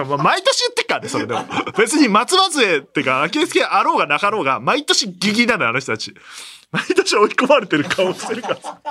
[0.03, 1.45] 毎年言ってっからね、それでも。
[1.77, 6.13] 別に松葉杖ってか、アキレス腱あろうがなかろうが、毎年ギギなのよ、あの人たち。
[6.71, 8.81] 毎年追い込まれてる顔してるからさ。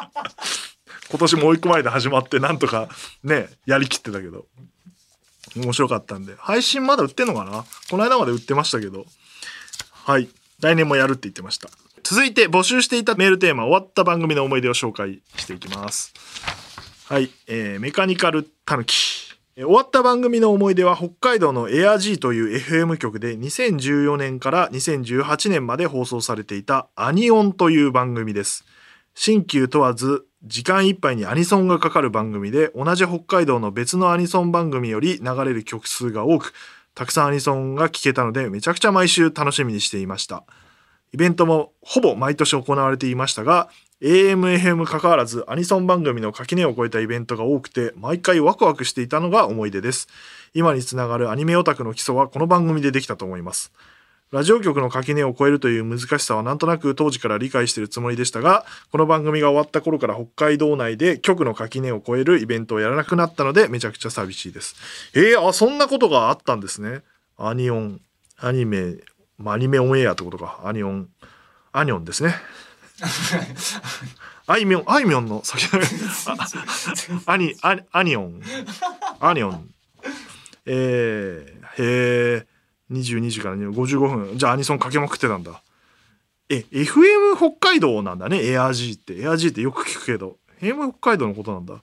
[1.10, 2.88] 今年も追い込まれて始まって、なんとか
[3.22, 4.46] ね、やりきってたけど。
[5.56, 6.34] 面白かったんで。
[6.38, 7.64] 配信まだ売ってんのかな？
[7.88, 9.04] この間まで売ってましたけど。
[9.92, 10.28] はい。
[10.60, 11.68] 来年もやるって言ってました。
[12.02, 16.12] 続いて募集していたメールテーマ、終わった番組の思い出を紹介していきます。
[17.08, 17.30] はい。
[17.46, 18.94] えーメカニカルタヌキ。
[19.56, 28.64] 終わった番組の思い出は北海道のエア G という FM 局で2014年から2018年まで放送されていたアニオンという番組です。
[29.14, 36.52] 新旧問わず時間いっぱいにアニソンがかかる番組で同じ北海道の別のアニソン番組より流れる曲数が多く
[36.96, 40.42] たくさんアニソンが聴けたのでめちゃくちゃ毎週楽しみにしていました
[41.12, 43.68] イベントもほぼ毎年行われていましたが
[44.02, 50.08] AMFM 関わらずアニソン番組の垣根を越えたイベントが多くて毎回ワクワクしていたのが思い出です。
[50.52, 53.72] 今につながるアニメオタクの基礎はこの番組でできたと思います。
[54.34, 64.74] ラジオ局の垣根を越えるという難しさはなんとなく当時から理解しているつもりでしたがこの番組が終わった頃から北海道内で局の垣根を越えるイベントをやらなくなったのでめちゃくちゃ寂しいです。
[65.14, 67.02] えー、あそんなことがあったんですね。
[67.38, 68.00] アニオン
[68.38, 68.96] アニメ、
[69.38, 70.60] まあ、アニメオンエアってことか。
[70.64, 71.08] アニオン
[71.70, 72.34] アニオンですね。
[74.46, 75.66] あいみょん、あいみょんの先
[77.26, 78.42] アニ、アアニオン。
[79.20, 79.70] アニオン。
[80.66, 82.46] えー、へえ、
[82.90, 84.38] 22時から55分。
[84.38, 85.62] じゃあアニソンかけまくってたんだ。
[86.48, 89.18] え、FM 北海道なんだね、エアー G って。
[89.18, 90.36] エアー G ってよく聞くけど。
[90.60, 91.82] FM 北海道のことなんだ。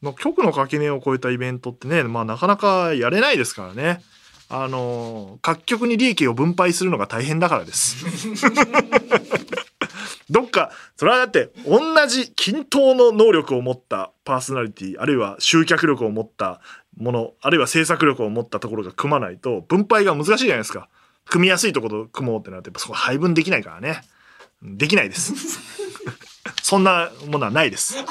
[0.00, 4.02] まあ、局の垣根を越えたイベントってね、まあなかなかやれないですからね。
[4.48, 8.04] あの、各局に利益を分配するのが大変だからです。
[10.32, 16.62] どっか、それはだって、同じ均等の能力を持ったパーソナリティ、あるいは集客力を持った
[16.96, 20.88] もの、あるいは制作力を持ったところが組まないと、分配が難しいじゃないですか。
[21.26, 24.00] 組みやすいところと組もうってなって、そこ配分できないからね。
[24.62, 25.34] できないです。
[26.62, 27.94] そんなものはないです。
[27.96, 28.06] だっ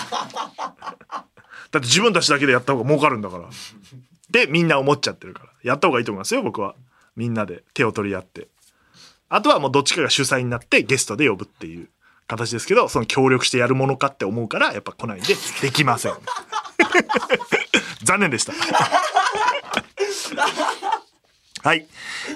[1.71, 3.49] て自分たちだけでやった方が儲かるんだから。
[4.29, 5.49] で、みんな思っちゃってるから。
[5.63, 6.75] やった方がいいと思いますよ、僕は。
[7.15, 8.47] みんなで手を取り合って。
[9.27, 11.89] あとはもうどっちかが主催になってゲストで呼ぶっていう。
[12.31, 16.13] 形ですけどその協力してやるものかって思うからやっぱ来ないんでできません
[18.03, 18.53] 残念でした
[21.63, 21.85] はい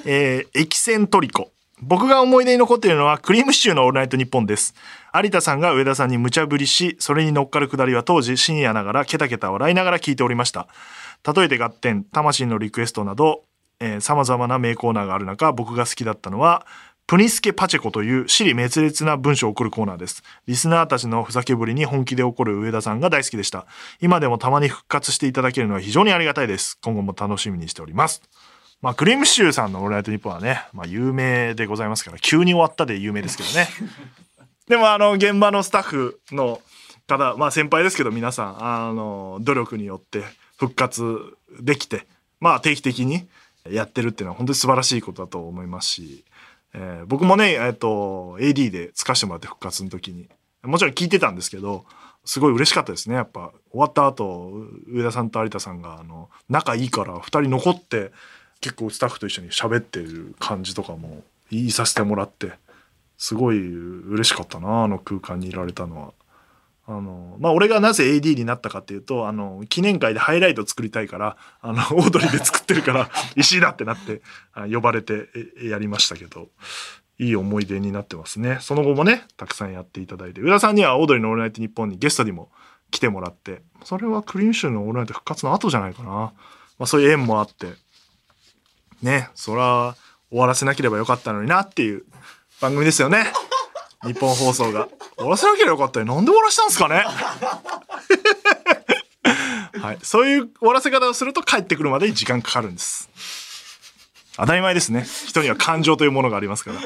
[0.06, 4.74] えー、エキセントリコ僕が思い出に残っているのはクリームシチューのオールナイトニッポンです。
[5.14, 10.68] 有田さんが上田さんに無茶ぶりし、それに乗っかるくだりは当時深夜ながらケタケタ笑いながら聞いておりました。
[11.36, 13.44] 例えて合点、魂のリクエストなど、
[13.82, 16.66] えー、様々な名コーナーがある中、僕が好きだったのは、
[17.08, 20.24] プニスケパチェコという尻滅裂な文章を送るコーナーです。
[20.48, 23.68] リスナーたちのふざけぶりに本気で怒る上田さんが大好きでした。
[24.02, 26.80] 今でもたまに復活していただけるのは非常にありがたいです。
[26.84, 28.24] 今後も楽しみにしております。
[28.82, 33.68] まあ、クリームシチューさんのオールナイトニッポンはね、まあ、有名でございますから、急に終わったで有名ですけどね。
[34.68, 36.60] でも、あの、現場のスタッフの
[37.08, 40.24] 方、まあ、先輩ですけど、皆さん、あの、努力によって
[40.58, 42.08] 復活できて、
[42.40, 43.28] まあ、定期的に
[43.70, 46.26] やってるっていうのは本当に素晴らしいことだと思いますし、
[46.78, 50.28] えー、僕もね、えっ、と、AD でつかしてもらって復活の時に、
[50.62, 51.86] もちろん聞いてたんですけど、
[52.26, 53.16] すごい嬉しかったですね。
[53.16, 54.52] やっぱ、終わった後、
[54.88, 58.12] 上田さんと有田さんが、あの、仲いいから2人残って、
[58.60, 62.54] 結構スタッフと一緒に喋ってる感じとかも言いさせてもらって、
[63.18, 66.14] すごい嬉しかったな、あの空間にいられたのは。
[66.88, 74.22] あの、まあ、俺がなぜ AD になったかっていうと、あの、記念会でハイライト作りたいから、あの、オードリーで作ってるから、 石井だってなって、
[74.72, 75.28] 呼ばれて
[75.64, 76.50] やりましたけど、
[77.18, 78.60] いい思い出になってますね。
[78.62, 82.52] その後もね、たくさんやっていただいて、浦さんにはオードリーのオールナイトニッポンにゲストにも
[82.92, 86.10] 来てもらって、それはクリーンシューのオールナイト復活の後じゃないかな。
[86.10, 86.34] ま
[86.82, 87.68] あ、そういう縁もあって、
[89.02, 89.96] ね、そら、
[90.30, 92.04] 終わらせなければよかったのになっていう
[92.62, 93.26] 番組ですよね。
[94.04, 94.88] 日本放送が。
[95.18, 96.06] 終わらせなければよかったよ。
[96.06, 97.06] なんで終わらしたんですかね
[99.82, 100.00] はい。
[100.02, 103.10] そういう終わらせ方をすると帰ってくるまでに時間かかるんです。
[104.38, 105.06] 当たり前ですね。
[105.28, 106.82] 人には感情というものがありますから。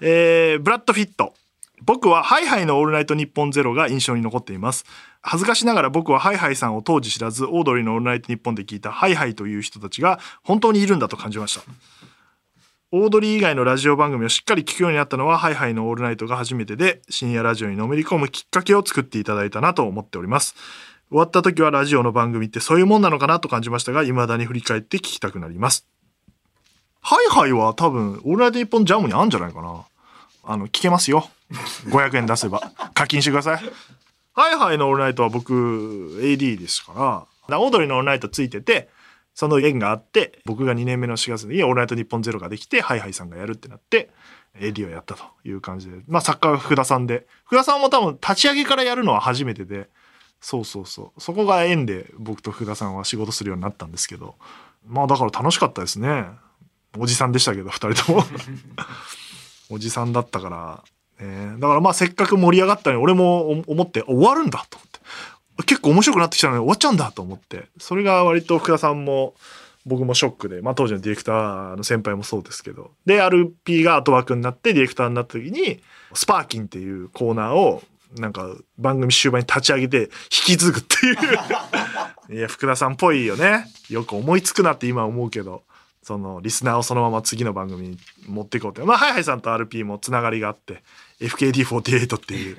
[0.00, 1.34] えー、ブラッドフィット。
[1.82, 4.84] 僕は Hi-Hi のオールナイトニッポンゼロが印象に残っています。
[5.22, 11.62] 恥ずかしながら僕は Hi-Hi さんを当時知らず、オードリーのオールナイトニッポンで聞いた Hi-Hi という人たちが本当にいるんだと感じました。
[12.90, 20.54] オードリー以外のラジオ番組をしっかり聞くようになったのは、 Hi-Hi のオールナイトが初めてで、深夜ラジオにのめり込むきっかけを作っていただいたなと思っております。
[21.10, 25.86] 終わった時はラジオの番組ってそういうもんなのかなと感じましたが、未だに振り返って聞きたくなります。
[27.02, 29.84] Hi-Hi は多分、オールナイト一本ジャムにあるんじゃないかな。
[30.44, 31.28] あの、聞けますよ。
[31.90, 32.72] 500円出せば。
[32.94, 33.58] 課金してください。
[34.32, 38.88] Hi-Hi のオールナイトは僕、AD ですから、オードリーのオールナイトついてて、
[39.38, 44.10] その縁があって僕が2年目の4月に「オールナイトニッポンゼロができて Hi-Hi さんがやるってなって
[44.58, 46.00] AD をやったという感じで。
[46.08, 47.24] まあ作家は福田さんで。
[47.44, 49.90] 福田さんも多分立ち上げからやるのは初めてで。
[50.40, 51.20] そうそうそう。
[51.20, 54.34] そこが縁で僕と福田さんは仕事するようになったんですけど。
[54.84, 56.26] まあだから楽しかったですね。
[56.98, 58.24] おじさんでしたけど2人とも。
[59.70, 60.48] おじさんだったか
[61.20, 64.80] ら、ね、だからまあせっかく盛り上がったのに俺も思って終わるんだと。
[65.66, 69.34] 結構面白くなってきたのに終わっちゃうんだと思って、それが割と福田さんも
[69.86, 75.80] 僕もショックで、まあ当時のディレクターの先輩もそうですけど、で、RP が後枠になってディレクターになった時に、
[76.14, 77.82] スパーキンっていうコーナーを
[78.16, 81.16] なんか番組終盤に立ち上げて引き継ぐっていう
[82.36, 83.66] いや、福田さんっぽいよね。
[83.88, 85.62] よく思いつくなって今思うけど。
[86.00, 90.82] そのリスナーをそのまま次の番組に持っていこうってまあハイハイさんと RP もつながりがあって
[91.20, 92.56] FKD48 っていう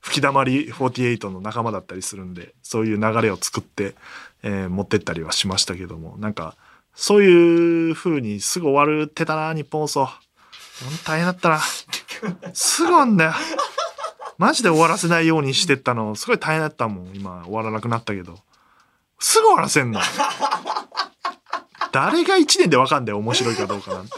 [0.00, 3.94] 吹き溜まり48の仲間だったりするんでそういう流れを作って、
[4.42, 6.56] えー持ってったりはしましたけどもなんか
[6.94, 10.08] そういう風にすぐ終わるってたな日本放送。
[11.04, 11.60] 大変だったな。
[12.52, 13.32] すぐ終わんだよ。
[14.38, 16.14] マジで終わらせないようにしてったの。
[16.14, 17.14] すごい大変だったもん。
[17.14, 18.38] 今終わらなくなったけど。
[19.18, 20.00] すぐ終わらせんの。
[21.92, 24.12] 誰が1年でわかんだよ面白いかどうかなんて。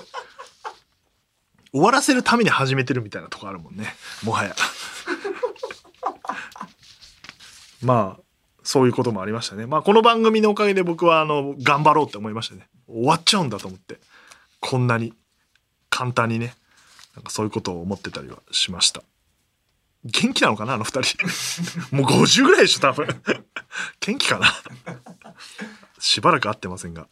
[1.73, 3.95] 終わらせるために始めてるみたいなとこあるもんね。
[4.23, 4.55] もはや。
[7.83, 8.23] まあ
[8.63, 9.67] そういうこともありましたね。
[9.67, 12.69] まあこの番組のおかげで僕はあの頑張ろうって思いましたね。
[12.87, 14.01] 終わっちゃうんだと思って。
[14.61, 15.13] こんなに
[15.91, 16.55] 簡単にね
[17.17, 19.03] なんかそういうことを思ってたりはしました。
[20.05, 21.27] 元気なのかなあの二人。
[21.95, 23.07] もう50ぐらいでしょ多分。
[24.01, 24.53] 元気かな。
[25.99, 27.07] しばらく会ってませんが、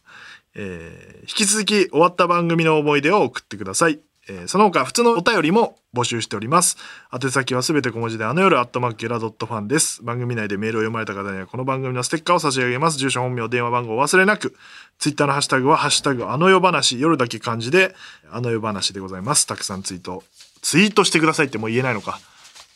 [0.55, 6.77] えー引き続き終わった番組の思い出を送ってください、えーその他普通のお便りも募集しております。
[7.11, 10.03] 宛先はすべて小文字であの夜アットマークゲラドットファンです。
[10.03, 12.97] 番組内でメールを読まれた方にはこの番組のステッカーを差し上げます。
[12.97, 14.55] 住所本名電話番号を忘れなく。
[14.99, 17.95] ツイッターのハッシュタグはハッシュタグあの夜話夜だけ漢字で
[18.31, 19.47] あの夜話でございます。
[19.47, 20.23] たくさんツイート
[20.61, 22.19] ツイートしてくださいってもう言えないのか。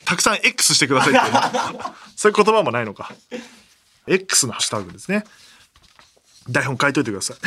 [0.06, 1.82] たくさん X してくださいって。
[2.16, 3.12] そういう言葉もないのか。
[4.08, 5.24] X のハッシュタグですね。
[6.50, 7.38] 台本書いといてください。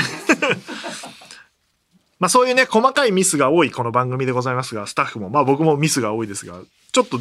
[2.18, 5.30] まあそういうね細かいミスが多いこの番組でございますがスタッフも。
[5.30, 6.60] まあ僕もミスが多いですが
[6.92, 7.18] ちょっと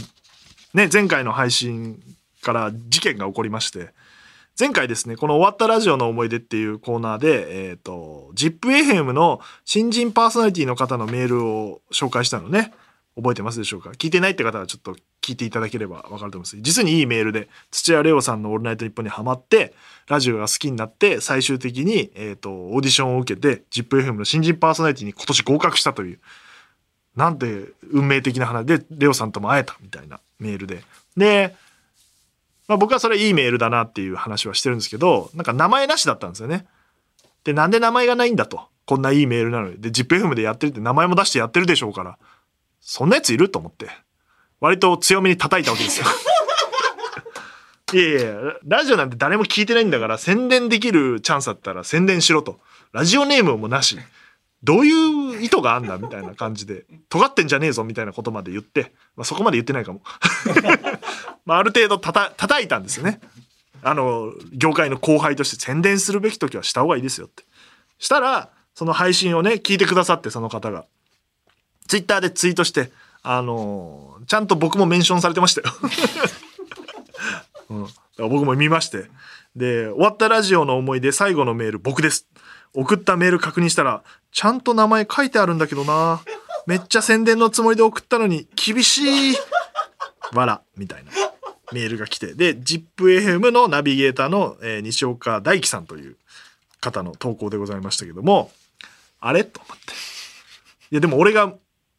[0.74, 2.02] ね前回の配信
[2.42, 3.94] から事件が起こりまして。
[4.60, 12.74] 前回ですねこの「終わったラジオの思い出」っていうコーナーでえっ、と ZIPFM の新人パーソナリティの方のメールを紹介したのね。
[13.16, 13.92] 覚えてますでしょうか？
[13.92, 14.96] 聞いてないって方はちょっと
[15.28, 16.58] 聞いていただければわかると思います。
[16.62, 19.74] 実にいいメールで土屋レオさんの「オールナイトニッポン」にハマって
[20.08, 26.20] ラジオが好きになって最終的に、えー、とオーディションを受けて ZIPFM の新人パーソナリティに今年合格したという
[27.18, 30.84] なんて運命的な話でレオさんとも会えたみたいなメールで。
[31.18, 31.56] で、
[32.70, 36.66] まあ、僕はそれいいメールだなっていう話はしてるんですけどなんか名前なしだったんですよね。
[37.44, 38.62] でなんで名前がないんだと。
[38.86, 39.82] こんないいメールなのに。
[39.82, 42.18] で ZIPFM でやってるって名前も出してやってるでしょうから。
[42.80, 43.90] そんなやついると思って。
[44.60, 46.06] 割と強めに叩いたわけですよ。
[47.94, 52.60] いやいやラジオなんて誰も聞いてないんだから宣伝できるチャンスだったら宣伝しろと。
[52.92, 53.98] ラジオネームもなし。
[54.64, 60.02] どういう意図があんだみたいな感じで尖ってんじゃねえぞみたいなことまで言って、まあ、そこまで言ってないかも。
[61.46, 63.22] まあある程度たた叩いたんですよね。
[63.84, 67.44] あの業界の後輩として宣伝するべき時はした方がいいですよって。
[68.00, 70.86] したらその配信をね聞いてくださってその方が。
[71.88, 72.92] ツイッターでツイートして
[73.30, 75.74] あのちゃんと僕もメンションされてましたよ。
[77.70, 79.10] うん、だから僕も見まして。
[79.54, 82.26] で終わったラジオの思い出最後のメール僕です。
[82.74, 86.22] 送ったメール確認したらちゃんと名前書いてあるんだけどな。
[86.68, 89.36] めっちゃ宣伝のつもりで送ったのに厳しい。
[90.34, 91.12] わらみたいな。
[91.74, 92.34] メールが来て。
[92.34, 96.16] で ZIPFM のナビゲーターの、えー西岡大樹さんという
[96.80, 98.52] 方の投稿でございましたけども
[99.20, 99.44] あれ？
[99.44, 99.94] と思って。
[100.92, 101.54] いやでも俺が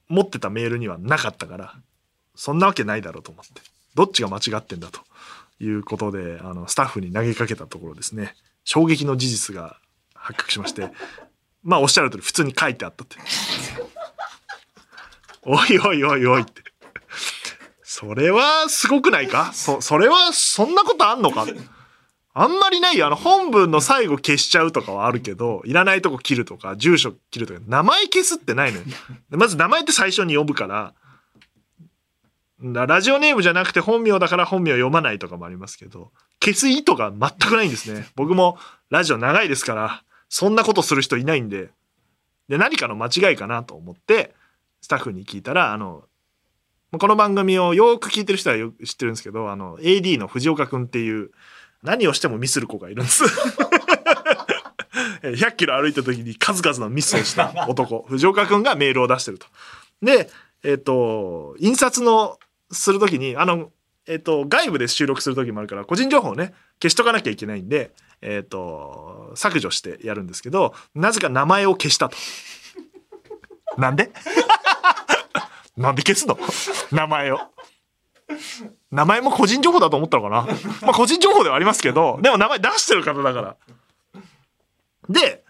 [0.08, 1.74] 持ってたメールにはなかったから
[2.34, 3.60] そんなわけないだろうと思って
[3.94, 5.00] どっちが間違ってんだと
[5.60, 8.34] いうことであのスタッフに投げかけたところですね。
[8.64, 9.78] 衝撃の事実が
[10.14, 10.90] 発覚しまして
[11.64, 13.16] まあおっしゃる通り普通に書いてあったって。
[15.42, 16.62] おいおいおいおいって。
[17.82, 19.52] それはすごくないか？
[19.52, 21.46] そそれはそんなことあんのか？
[22.40, 23.08] あんまりないよ。
[23.08, 28.84] あの本文の最後消しちゃうとかはあるけどいらないとこ切るとか住所切るとか名前消すってないのよ。
[29.28, 30.94] でまず名前って最初に呼ぶから
[32.62, 38.06] だラジオネームじゃなくて本名だから本名読まないとかもありますけど消す意図が全くないんですね。
[38.14, 38.56] 僕も
[38.88, 41.70] ラジオ長いですからそんなことする人いないんで
[42.48, 44.34] で何かの間違いかなと思って
[44.80, 46.04] スタッフに聞いたらあの
[46.98, 51.32] この番組をよく聞いてる人はよく知ってるんですけどあの AD の藤岡君っていう
[51.82, 53.24] 何をしてもミスる子がいるんです
[55.22, 59.46] 100キロ歩いた時に数々のミスをした男 藤岡君がメールを出してると。
[60.02, 60.30] で
[60.64, 62.38] えっ、と印刷の
[62.72, 63.70] する時にあの、
[64.06, 72.16] えっと外部で収録する時もあるから個人情報をね消しとかなきゃいけないんで、えっと削除してやるんですけどなぜか名前を消したと。
[73.78, 74.10] なんで？
[75.76, 76.36] なんで消すの？
[76.90, 77.40] 名前を。
[78.90, 80.42] 名前も個人情報だと思ったのかな
[80.82, 83.56] まあ個人情報ではありますけどでも名前出してる方だから。
[85.08, 85.42] で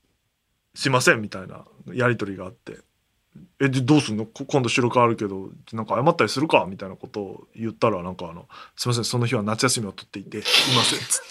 [0.74, 2.78] 「すいません」みたいなやり取りがあって
[3.60, 4.26] 「えでどうすんの？
[4.26, 10.42] こ今度収録あるけどなんか謝ったりするか?」みたいなことを言ったらなんかあの「すいませんその日は夏休みを取っていてい
[10.76, 11.26] ません」つって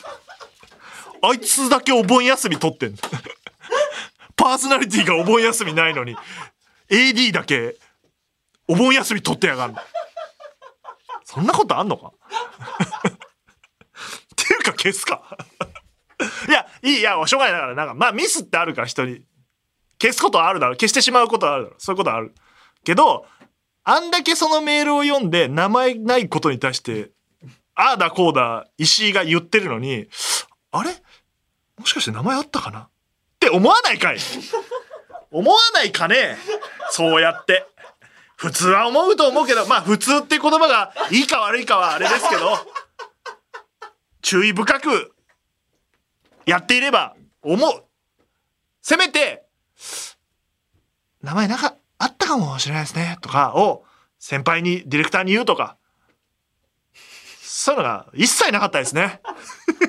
[1.21, 2.97] あいつだけお盆休み取ってんの
[4.35, 6.15] パーソナリティがお盆休みないのに、
[6.89, 7.75] AD だけ、
[8.67, 9.75] お盆休み取ってやがる。
[11.33, 12.11] そんなことあんのか？
[12.11, 12.11] っ
[14.35, 15.37] ていうか消すか？
[16.49, 19.25] いや、いい、いや、しょうがないだから、なんか、まあミスってあるから人に。
[20.01, 20.75] 消すことはあるだろう。
[20.75, 21.79] 消してしまうことはあるだろう。
[21.81, 22.33] そういうことはある。
[22.83, 23.25] けど、
[23.83, 27.11] あんだけそのメールを読んで、名前ないことに対して、
[27.75, 30.07] ああだこうだ、石井が言ってるのに、
[30.71, 30.91] あれ？
[31.77, 32.79] もしかして名前あったかな？
[32.81, 32.89] っ
[33.39, 34.17] て思わないかい？
[35.31, 36.37] 思わないかね？
[36.91, 37.65] そうやって。
[38.41, 42.57] 普通は思うと思うけど、まあ普通って言葉がいいか悪いかはあれですけど、
[44.23, 45.13] 注意深く
[46.47, 47.83] やっていれば思う。
[48.81, 49.45] せめて、
[51.21, 53.85] 名前なんかあったかもしれないですねとかを
[54.17, 55.77] 先輩にディレクターに言うとか、
[57.43, 59.21] そういうのが一切なかったですね。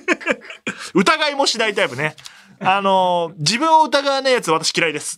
[0.92, 2.16] 疑いもしないタイプね。
[2.61, 5.16] あの自分を疑わないやつ私嫌いです。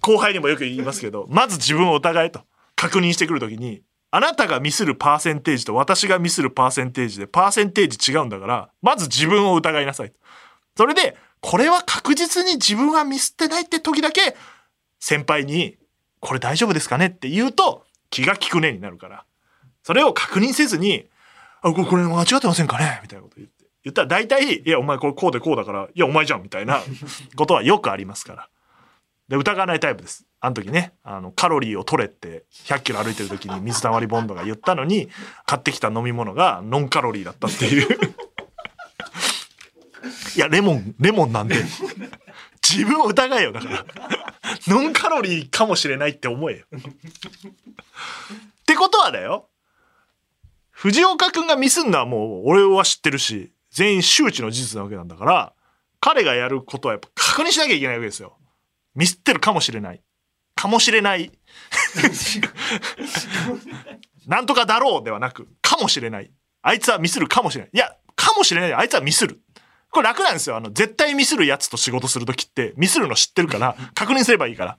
[0.00, 2.42] 後輩にもよく言いますけど、まず自分を疑えと
[2.76, 10.12] 確認してくるときに、あなたがミスるパーセンテージと私がミスるパーセンテージでパーセンテージ違うんだから、まず自分を疑いなさい。
[10.76, 14.36] それで、これは確実に自分はミスってないって時だけ、
[14.98, 15.76] 先輩に、
[16.20, 19.24] これ大丈夫ですかねって言うと、気が利くねになるから。
[19.82, 21.06] それを確認せずに、
[21.60, 23.00] あ、これこれ間違ってませんかね？
[23.02, 23.66] みたいなこと言って。
[23.84, 26.80] 言ったら大体、いや、お前これこうでこうだから、いや、お前じゃんみたいな
[27.36, 28.48] ことはよくありますから。
[29.28, 30.26] で、疑わないタイプです。
[30.40, 35.08] あの時ね、あの、カロリーを取れって100キロ歩いてる時に水溜りボンドが言ったのに、
[35.46, 37.88] 買ってきた飲み物がノンカロリーだったっていう。
[40.36, 41.56] いや、レモン、レモンなんで。
[42.62, 43.86] 自分を疑えよ、だから。
[44.66, 46.64] ノンカロリーかもしれないって思えよ。
[46.72, 46.80] っ
[48.66, 49.48] てことはだよ。
[50.70, 55.52] 藤岡くんがミスんのはもう俺は知ってるし、全員周知の事実なわけなんだから、
[56.00, 58.37] 彼がやることはやっぱ確認しなきゃいけないわけですよ。
[58.98, 60.02] ミスってるかもしれない。
[60.56, 61.30] かもしれない。
[64.26, 66.32] なんとかだろうではなく、かもしれない。
[66.62, 67.70] あいつはミスるかもしれない。
[67.72, 68.74] いや、かもしれない。
[68.74, 69.40] あいつはミスる。
[69.92, 70.56] これ楽なんですよ。
[70.56, 74.78] あの、絶対ミスるやつと仕事するときって、ミスるの知ってるから、確認すればいいから。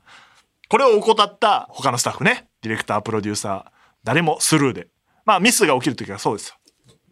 [0.67, 2.49] これを怠った他のスタッフね。
[2.61, 3.72] ディレクター、プロデューサー、
[4.03, 4.89] 誰もスルーで。
[5.24, 6.55] まあ、ミスが起きるときはそうですよ。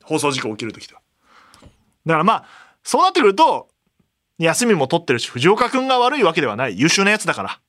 [0.03, 0.99] 放送事故起きるときは。
[2.05, 2.45] だからまあ、
[2.83, 3.69] そうなってくると、
[4.37, 6.79] 休みも取ってるし、藤岡くんが悪いわけではない。
[6.79, 7.59] 優秀なやつだから。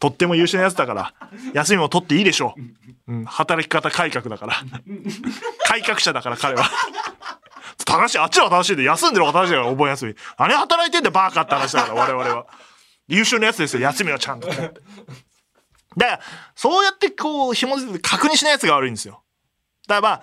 [0.00, 1.14] とっても優秀なやつだから、
[1.52, 2.54] 休みも取っていいでしょ
[3.06, 3.12] う。
[3.12, 4.54] うん、働き方改革だから。
[5.66, 6.68] 改革者だから彼は。
[7.84, 10.14] 正しい、あっちは正しいで、休んでる方が正しいから、お盆休み。
[10.36, 12.46] あれ働いてんだよ、バーカって話だから、我々は。
[13.08, 14.48] 優秀なやつですよ、休みはちゃんと。
[14.48, 14.72] だか
[15.96, 16.20] ら、
[16.54, 19.22] そうやってこう、紐づいて確認しないやつが悪いんですよ。
[19.86, 20.22] だからま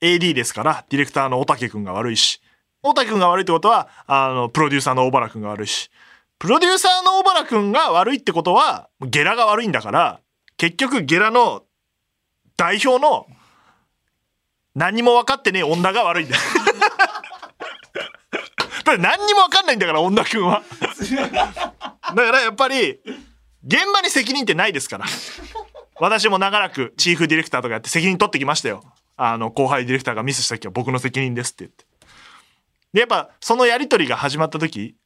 [0.00, 2.40] AD ですから、ディレクターのおたけくんが悪いし、
[2.82, 5.90] おたけくんが悪いってことは、あの、プロデューサーの小原くんが悪いし、
[6.38, 10.20] プロデューサーの小原くんが悪いってことは、ゲラが悪いんだから、
[10.56, 11.64] 結局ゲラの
[12.56, 13.26] 代表の
[14.74, 16.36] 何も分かってねえ女が悪いんだ。
[18.84, 20.62] だ何にも分かんないんだから、女くんは。
[22.14, 23.00] だからやっぱり、
[23.66, 25.04] 現場に責任ってないですから。
[26.00, 28.82] 私も長らくチーフディレクターとかやって責任取ってきましたよ。
[29.18, 31.84] あの、後輩ディレクターがミスした時は僕の責任ですって言って。
[32.92, 34.96] で、やっぱそのやりとりが始まった時、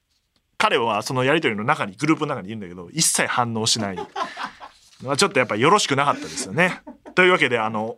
[0.57, 3.97] 彼はそのやりとりの中に、グループの中にいるんだけど、一切反応しない。
[5.03, 6.81] まあちょっとやっぱよろしくなかったですよね。
[7.15, 7.97] というわけで、あの、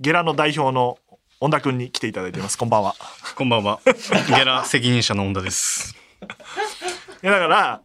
[0.00, 0.98] ゲラの代表の
[1.40, 2.58] 恩田くんに来ていただいています。
[2.58, 2.96] こんばんは。
[3.36, 3.80] こんばんは。
[4.28, 5.96] ゲラ責任者の恩田です。
[7.22, 7.82] いやだから、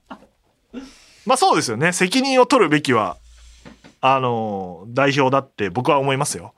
[1.25, 1.93] まあそうですよね。
[1.93, 3.17] 責任を取るべきは、
[4.01, 6.53] あの、代表だって僕は思いますよ。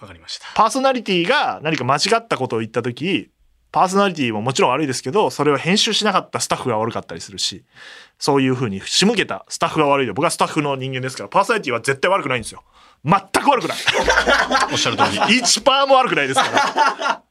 [0.00, 0.46] わかりました。
[0.54, 3.30] パーソナリティが何か間違ったことを言った時
[3.70, 7.64] パーソナリティももちろん悪いですけどそれを編集しなかったスタッフが悪かったりするし
[8.18, 12.64] そういうふうに仕向けたスタッフが悪いで僕はスタッフの人間ですからパーソナリティは絶対悪くないんですよ。
[13.04, 13.78] 全く悪くない。
[14.72, 15.18] おっしゃる通り。
[15.40, 17.22] 1パーも悪くないですから。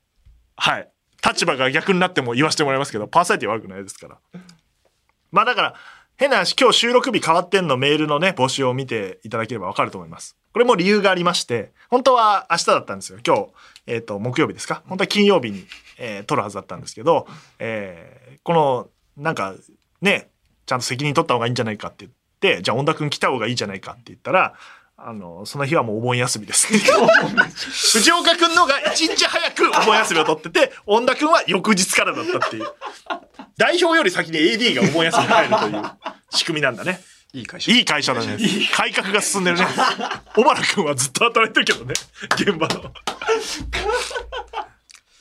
[0.55, 0.89] はい。
[1.25, 4.17] 立場が逆になっても言わせてもらいますけどパーソナリティは悪くないですから。
[5.31, 5.73] まあだから
[6.15, 10.37] 変な話今日収録日変わってんのメールのね募集を見ていただければわかると思います。
[10.53, 13.19] これも理由がありまして本当は明日だったんですよ。
[13.25, 13.47] 今日
[13.87, 14.83] えっ、と木曜日ですか？
[14.87, 15.65] 本当は金曜日に、
[15.97, 17.27] えー撮るはずだったんですけど、
[17.59, 18.87] えーこの
[19.17, 19.55] なんか
[20.01, 20.29] ね
[20.65, 24.53] ちゃんと責任取った方がいいんじゃないかって言ってじゃあ恩田君来た方がいいじゃないかって言ったら
[24.95, 32.65] あのその日はもうお盆休みです藤岡君のが一日早くお盆休みを取ってて恩田君は翌日からだったっていう。
[33.57, 35.83] 代表より先に AD がお盆休みに入るという
[36.29, 36.99] 仕組みなんだね。
[37.33, 37.71] いい会社。
[37.71, 38.37] いい会社だね。
[38.73, 39.65] 改革が進んでるね。
[40.35, 41.93] 小原君はずっと働いてるけどね。
[42.35, 42.81] 現場の。
[42.81, 42.89] で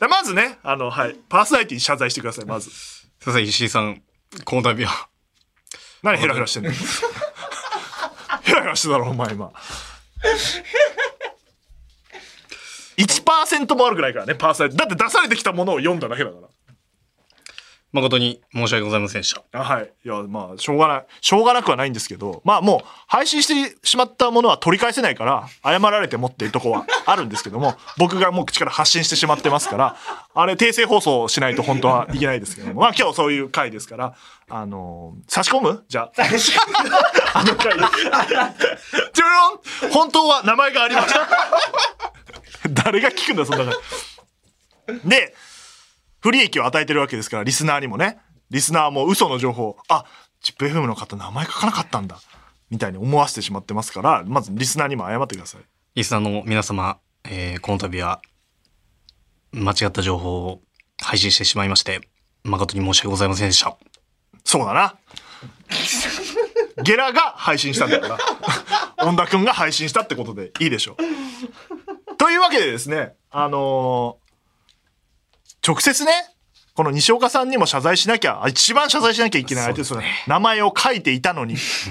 [0.01, 4.03] まずねあのはいパーソナリティに謝罪してくださいまずすいません、石井さん。
[4.44, 5.09] この度は
[6.03, 6.70] 何ヘラヘラしてんの？
[8.42, 9.51] ヘラヘラしてたろ、お前今。
[12.99, 14.86] 1%も悪くないからね、パーソナリティ。
[14.86, 16.49] だって出されてきたものを読んだだけだから。
[17.97, 19.42] 誠に申し訳ございませんでした。
[19.59, 19.90] あはい。
[20.05, 21.07] いや、まあ、しょうがない。
[21.20, 29.97] しょうがなくはないんですけど、まあもう、配信してしまったものは取り返せないから、謝られてもっていうとこはあるんですけども、 僕がもう口から発信してしまってますから、
[30.34, 34.14] あれ、訂正放送しないと本当はいけないですけども、まあ今日そういう回ですから、
[34.49, 35.84] あのー差し込む？
[35.88, 36.22] じゃあ。
[37.34, 37.72] あの回。
[37.72, 41.28] ジュロン本当は名前がありました。
[42.70, 43.72] 誰が聞くんだ、そんなの
[45.05, 45.34] で、
[46.27, 48.18] 不利益を与えてるわけですから、リスナーにもね。
[48.51, 50.05] リスナーも嘘の情報、あ、
[50.41, 52.18] チップ FM の方名前書かなかったんだ。
[52.68, 55.61] みたいに思わせてしまってますから、まずリスナーにも謝ってください。
[55.95, 58.20] リスナーの皆様、えーこの度は、
[59.53, 60.62] 間違った情報を
[61.01, 62.01] 配信してしまいまして、
[62.43, 63.77] 誠に申し訳ございませんでした。
[64.43, 64.97] そうだな。
[66.83, 68.18] ゲラが配信したんだから。
[69.07, 72.16] 恩田くんが配信したってことでいいでしょう。
[72.16, 74.26] というわけでですね、あのー
[75.66, 76.12] 直接ね、
[76.74, 80.06] この西岡さんにも謝罪しなきゃ、あ一番謝罪しなきゃいけない相手ですよね。
[80.26, 81.56] 名前を書いていたのに。
[81.56, 81.90] 書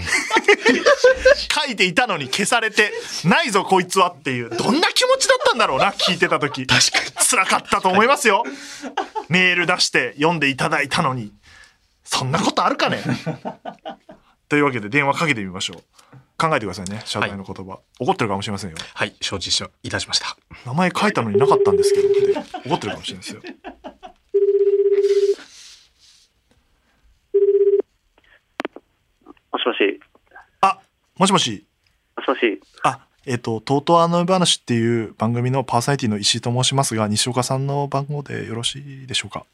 [1.69, 2.93] いていたのに消されて、
[3.25, 6.67] ないぞこいつはっていう、どんな気持ちだったんだろうな、聞いてた時。
[6.67, 7.11] 確かに。
[7.27, 8.43] 辛かったと思いますよ。
[9.27, 11.33] メール出して読んでいただいたのに。
[12.03, 13.03] そんなことあるかね？
[14.47, 15.83] というわけで電話かけてみましょう。
[16.37, 17.79] 考えてくださいね、謝罪の言葉。
[17.99, 18.77] 怒ってるかもしれませんよ。
[18.93, 20.37] はい、承知しいたしました。
[20.65, 23.41] 名前書いたのになかったんですけどって 怒ってるかもしれないですよ。
[29.51, 29.99] もしもし、
[30.61, 30.79] あ、
[31.17, 31.65] もしもし。
[32.17, 39.45] もしもし、あ、えっ、と、とうとうあの夜話っていう番組のパーソナリティの石井と申しますが、西岡さんの番号でよろしいでしょうか？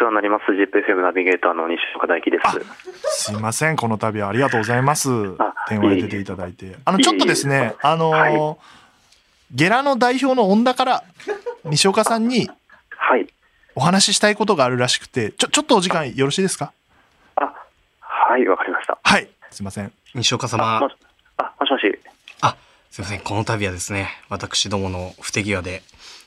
[0.00, 0.50] 世話になります。
[0.50, 2.38] ZIPFM ナビゲーターの西岡大輝で
[3.04, 3.26] す。
[3.26, 5.54] すいません、この度はありがとうございますあ。
[5.68, 6.76] 電話に出ていただいて。
[6.86, 8.56] あの、ちょっとですね、あのーは
[9.52, 11.04] ゲラの代表の恩田から、
[11.64, 12.48] 西岡さんに
[12.90, 13.26] はい。
[13.74, 16.72] お話ししたいことがあるらしくて、ちょ、ちょっとお時間よろしいですか？
[17.36, 17.52] あ、
[18.00, 18.98] はい、わかりました。
[19.02, 19.28] はい。
[19.50, 19.92] すいません。
[20.14, 20.94] 西岡あ、様も、し、
[21.36, 21.98] あ、もしもし。
[22.42, 22.56] あ、
[22.90, 23.20] すいません。
[23.20, 25.82] この度はですね、私どもの不手際で、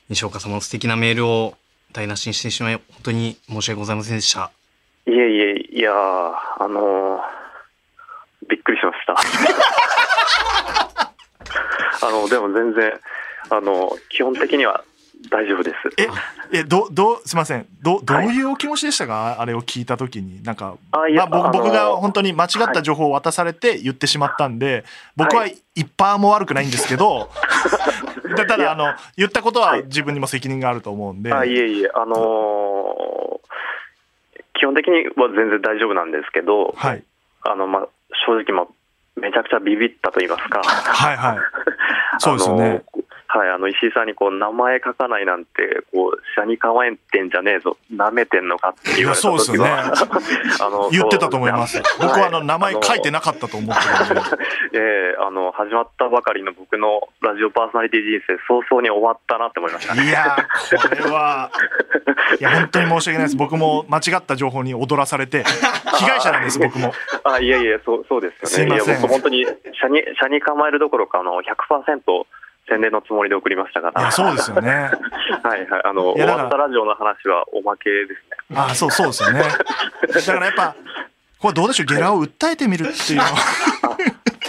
[0.09, 1.57] 西岡様の素敵なメールを
[1.93, 4.51] 台無しにしてしまい、本当に申し訳ございませんでした。
[5.05, 7.21] いえいえ、いやー、あのー、
[8.49, 9.15] びっくりしました。
[12.05, 12.99] あの、でも全然、
[13.49, 14.83] あの、基本的には
[15.29, 15.75] 大丈夫です。
[16.51, 17.65] え、え、ど、どう、すいません。
[17.81, 20.43] ど、どうはいいうお気持ちでしたか、あれを聞いたときに。
[20.43, 24.83] なんか、あいやまあ、僕が本当に間違った情報を渡されて言ってしまったんで、
[25.15, 27.29] 僕はは一パーも悪くないんですけど、
[28.05, 33.13] だ ただ、あの、言ったことははい自分にも責任があると思うんで、あ、いえいえ、あのー
[34.53, 37.03] 基本的には全然大丈夫なんですけど、はい。
[37.41, 37.87] あの、まあ、
[38.25, 40.61] 正直、まあ、めちゃくちゃビビったと言いますか。
[40.63, 41.37] はいはい。
[42.19, 42.83] そうですよね
[43.33, 49.95] はい、あの石井さんにこう名前書かないなんて、こう、車に構えてんじゃねえぞ、舐めてんのかって言われたいやそう時は、で
[50.51, 51.81] す あの言ってたと思います。
[51.99, 54.29] 僕はあの、名前書いてななかったと思ってるんで。
[54.73, 60.03] ええあの、始まったばかりの僕のラジオパーソナリティ人生、早々に終わったなって思いましたね。
[60.03, 61.51] いやー、これは、
[62.39, 63.37] いや、本当に申し訳ないです。
[63.37, 66.91] 僕も間違った情報に踊らされて、被害者なんです、僕も。
[67.23, 68.47] あ、いやいや、そう、そうですよね。
[68.49, 72.25] すいませんや、僕本当に、車に、車に構えるどころか、あの、100%
[72.67, 74.01] 宣伝のつもりで送りましたから。
[74.01, 74.69] いや、そうですよね。
[75.43, 75.81] はいはい。
[75.83, 78.17] あの、終わったラジオの話はおまけですね。
[78.55, 79.41] あそう、そうですよね。
[79.41, 80.75] だからやっぱ、
[81.39, 83.31] これどうでしょう、ゲラを訴えてみるっていうのは、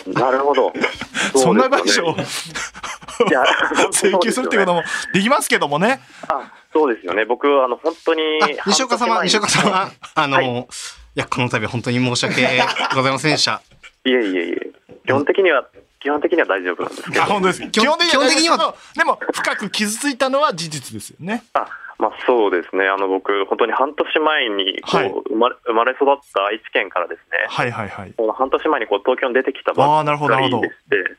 [0.30, 0.72] なるほど。
[1.34, 3.44] そんな賠償そうですよねいや
[3.92, 6.00] 請求するっていうこともできますけどもね。
[6.28, 7.24] あ、そうですよね。
[7.24, 10.66] 僕、あの、本当にあ、西岡様、西岡様、あの、、はい
[11.14, 12.60] や、この度は本当に申し訳
[12.94, 13.62] ございませんでした。
[14.04, 14.70] いえいえいえ。
[15.06, 15.64] 基本的には、
[16.04, 17.24] 基本的には大丈夫なんですけどあ、。
[17.24, 17.70] 本当です。
[17.70, 18.58] 基本的には
[18.94, 21.44] でも、深く傷ついたのは事実ですよね。
[21.54, 21.66] あ、
[21.98, 22.86] まあそうですね。
[22.86, 28.12] あの、僕、本当に半年前に、こう、はい生まれ、生まれ育った愛知県からですね、はいはいはい。
[28.12, 31.16] この半年前にこう東京に出てきたばっなるほどなるほどかりでして、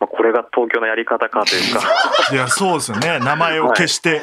[0.00, 1.80] まあ、これが東京のやり方かというか、
[2.34, 3.20] いや、そうですよね。
[3.20, 4.22] 名前を消して、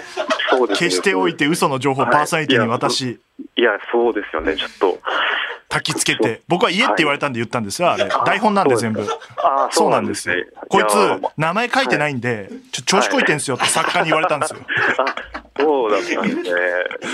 [0.49, 3.19] そうですね消しておいて嘘の情報をパーソナリティに渡し、い
[3.55, 4.55] や、そうですよね。
[4.55, 4.99] ちょっと、
[5.69, 8.09] 焚きつけて、僕は家って言われたんで言ったんですよ、あれ。
[8.25, 9.01] 台本なんで全部。
[9.37, 10.45] ああ、そうなんですよね。
[10.67, 10.95] こいつ
[11.37, 14.59] 名前書いてないんで、ちょ、調子こいてんすよって作家に言われたんですよ。
[15.07, 15.31] あ
[15.61, 16.51] そうだったんですね。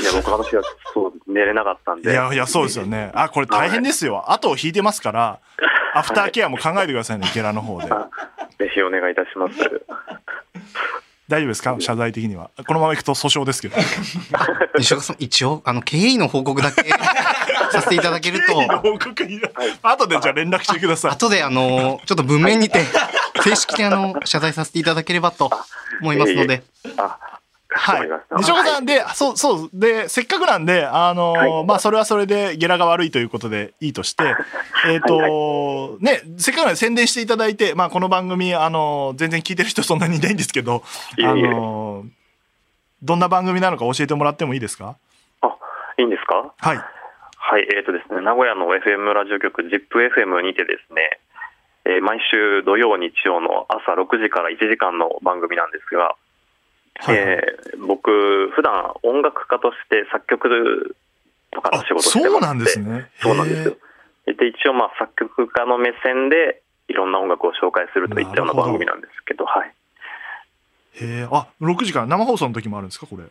[0.01, 0.61] いや、僕話が
[0.93, 2.11] そう寝れなかったんで。
[2.11, 3.11] いや、いや、そうですよね。
[3.13, 4.31] あ、これ大変ですよ。
[4.31, 5.39] 後を引いてますから、
[5.93, 7.87] アフターケアも考えてくださいね、ゲラの方で。
[7.91, 8.07] あ
[8.57, 9.57] ぜひお願いいたします。
[11.27, 11.75] 大丈夫ですか？
[11.79, 12.49] 謝罪的には。
[12.65, 13.75] このままいくと訴訟ですけど。
[14.79, 16.83] 西岡さん、一応、あの、経緯の報告だけ
[17.71, 19.13] させていただけると、報告
[19.81, 21.11] 後でじゃあ連絡してください。
[21.11, 22.81] 後であの、ちょっと文面にて、
[23.43, 25.51] 正式にあの、謝罪させていただければと
[26.01, 26.63] 思いますので、
[27.77, 28.09] はい。
[28.37, 31.65] 西岡さんで、そう、そう、で、せっかくなんで、あのーはい。
[31.65, 34.23] まあ、それはそれでゲラが悪いということでいいとして、
[34.87, 40.83] えっと、ね、せっかくなんで宣伝していただいて、まあ、この番組、あのー全然聞いてる人そんなにいないんですけど、
[41.19, 42.09] あのー
[43.03, 44.95] どんな番組なのか教えてもらってもいいですか？
[45.41, 45.55] あ、
[45.99, 46.51] いいんですか？
[46.57, 46.77] はい。
[47.39, 51.19] はい、えーとですね、名古屋の FM ラジオ局 ZIPFM にてですね、
[51.85, 56.15] えー毎週土曜、日曜の朝6時から1時間の番組なんですが、
[56.99, 60.95] はいえー僕、普段音楽家として作曲
[61.51, 63.09] とかのあ仕、事してそうなんですね。
[63.21, 63.77] そうなんですよ。
[64.27, 69.73] 一応、まあ、作曲家の目線でいろんな音楽を紹介するといったような番組なんですけど、はい。
[70.99, 71.35] ーへー。
[71.35, 73.23] あ、6時から生放送の時もあるんですか、これ？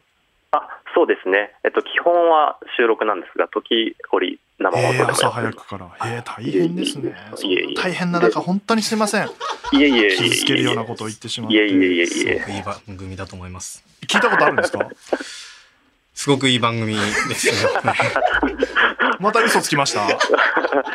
[0.97, 5.30] あそうですね、えっと、基本は収録なんですが、時折生放送えー、でもや朝。
[5.30, 5.90] 早くから。
[6.07, 7.14] えー、大変ですね。
[7.44, 9.26] いえいえ大変な中、本当にすいません。
[9.72, 11.57] いえいえ傷つけるようなことを言ってしまって。
[11.57, 13.84] いえいえいえいえすごくいい番組だと思います。
[14.09, 14.88] 聞いたことあるんですか？
[16.14, 17.01] すごくいい番組で
[17.34, 17.92] すよね。
[19.20, 20.07] また嘘つきました？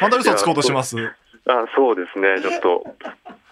[0.01, 0.97] また嘘つこうとします？
[1.45, 2.95] あそうですね、ちょっと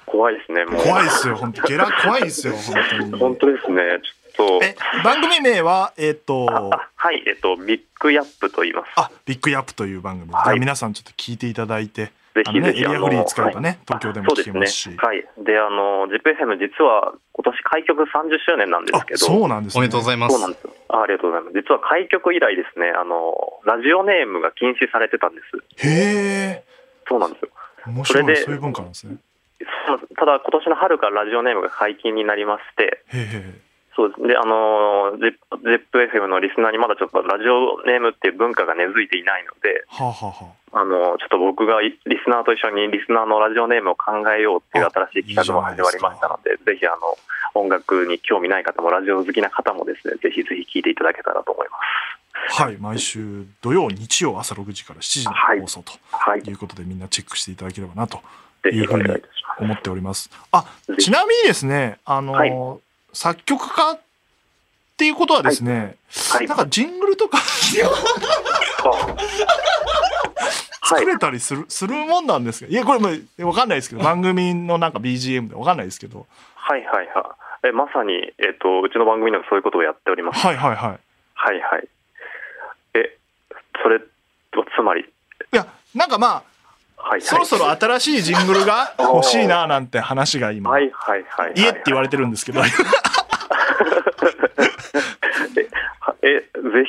[0.08, 0.66] 怖いですね。
[0.66, 3.20] 怖いっすよ、本当ゲラ怖いっすよ、本当に。
[3.20, 4.60] 本当ですね、ちょっと。
[4.64, 8.92] え、番組名は、えっ、と、あはい、えっと、ビッグヤップと言います。
[8.96, 10.32] あ、ビッグヤップという番組。
[10.32, 14.90] はいじゃあ皆さんちょっと聞いていただいて、ぜあのね、エひぜひ、あの、リアフリー使えばね、はい東京でも聞けますし。。
[14.98, 15.26] はい。
[15.44, 18.06] で、あの、ZIPFM 実は今年開局30
[18.46, 19.18] 周年なんですあけ、ど。
[19.20, 19.80] そうなんですね。
[19.80, 20.34] おめでとうございます。
[20.34, 21.02] そうなんですよあ。
[21.02, 21.54] ありがとうございます。
[21.56, 23.36] 実は開局以来ですね、あの、
[23.66, 25.88] ラジオネームが禁止されてたんです。
[25.88, 26.64] へえ、
[27.08, 27.50] そうなんですよ。
[27.88, 29.18] 面白い、それでそういう文化なんですね。
[30.18, 33.69] ただ、今年の春からラジオネームが解禁になりまして、へえ。
[34.00, 34.24] そうです。
[34.24, 47.18] で、あの、ZIPFM のリスナーにまだちょっとラジオネームっていう文化が根付いていないので、はあ、はあはあの、ちょっと僕がリスナーと一緒にリスナーのラジオネームを考えようっていうあ新しい企画も始まりましたので、ぜひあの、
[47.60, 51.76] 音楽に興味ない方もラジオ好きな方もですね、ぜひぜひ聞いていただけたらと思いま
[52.56, 52.62] す。
[52.62, 56.40] あ、はい、毎週土曜、日曜朝6時から7時のはい放送とはい。
[56.40, 58.22] いうことで、みんなチェックしていただければなと
[58.72, 59.10] いうふうに。
[59.60, 60.30] 思っております。
[60.52, 60.66] あ、
[60.98, 62.52] ちなみにですね、あの、はい
[63.14, 64.00] 作曲家っ
[64.98, 65.96] ていうことはですね、
[66.32, 66.48] はい。
[66.48, 67.46] なんかジングルとかは
[70.98, 71.00] い。
[71.00, 72.70] 作れたりする、するもんなんですか？
[72.70, 77.68] いや、これもうわかんないですけど、番組のなんか BGM でわかんないですけど、はいはいはい。
[77.68, 80.40] え、まさに、えっ、と、うちの番組でもそういうことをやっております。
[80.40, 81.00] はいはいはい。
[81.36, 81.88] はいはい。
[82.96, 83.18] え、
[83.84, 84.02] それは
[84.76, 85.06] つまり、い
[85.52, 86.44] や、なんかまはい
[87.02, 87.22] はあ、い。
[87.22, 91.54] そろそろ新しいジングルが欲しいななんて話が今、はいはいはいはい。
[91.56, 92.66] 家って言われてるんですけど、あ、
[96.22, 96.42] え、ぜ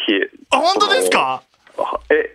[0.06, 0.12] ひ、
[0.50, 1.42] 本当ですか？
[1.78, 2.32] あえ、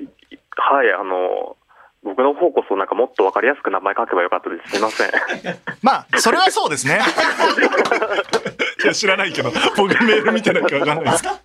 [0.58, 1.58] はい、あの、
[2.04, 4.72] 僕の方こそなんかもっとわかりやすく名前書けばよかったです。
[4.74, 5.12] すいません。
[5.82, 7.00] まあ、それはそうですね。
[8.84, 11.36] いや、知らないけど、僕メール見てないかわかんないですけど。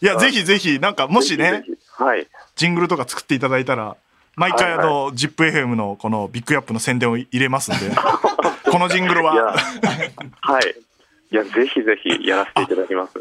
[0.00, 1.64] いや、ぜひぜひ、なんか、もしね
[1.96, 2.28] はい。
[2.54, 3.96] ジングルとか作っていただいたら、
[4.38, 7.94] 毎回あはいの、ZIPFM のこのビッグアップの宣伝を入れますんで、
[8.70, 9.54] このジングルは、
[10.40, 10.74] はい。
[11.30, 13.12] いや、ぜひぜひやらせていただきます。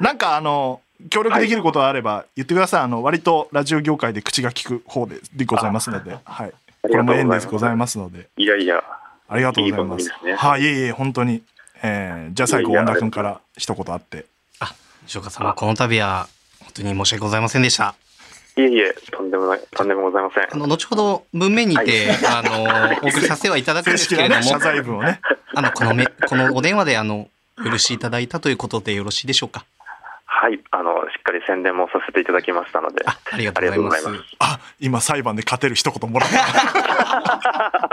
[0.00, 2.80] なんかあの、協力できることがあれば言ってください。
[2.82, 6.52] あの、割とラジオ業界で口が利く方ででございますので、はい。
[6.82, 8.82] これも縁ですございますので、いやいや、
[9.28, 10.04] ありがとうございます。
[10.04, 11.42] いいねはい、いえいえ、本当に。
[11.84, 14.26] えー、じゃあ最後、恩田君から一言あって。
[15.06, 16.28] 西岡様、この度は
[16.60, 17.94] 本当に申し訳ございませんでした。
[18.56, 20.46] いえいえ、とんでもない、とんでもございません。
[20.52, 25.20] あの、後ほど文面にて、はあの、 お送りさせてはいただくんですけれども、謝罪文をね。
[25.54, 27.28] あの、このめ、このお電話で、あの、
[27.58, 29.64] お許しいただいたということでよろしいでしょうか？
[30.42, 34.22] はい、あの、しっかり宣伝もさせていただきましたので、あ、ありがとうございます。
[34.40, 37.88] あ今裁判で勝てる一言もらった。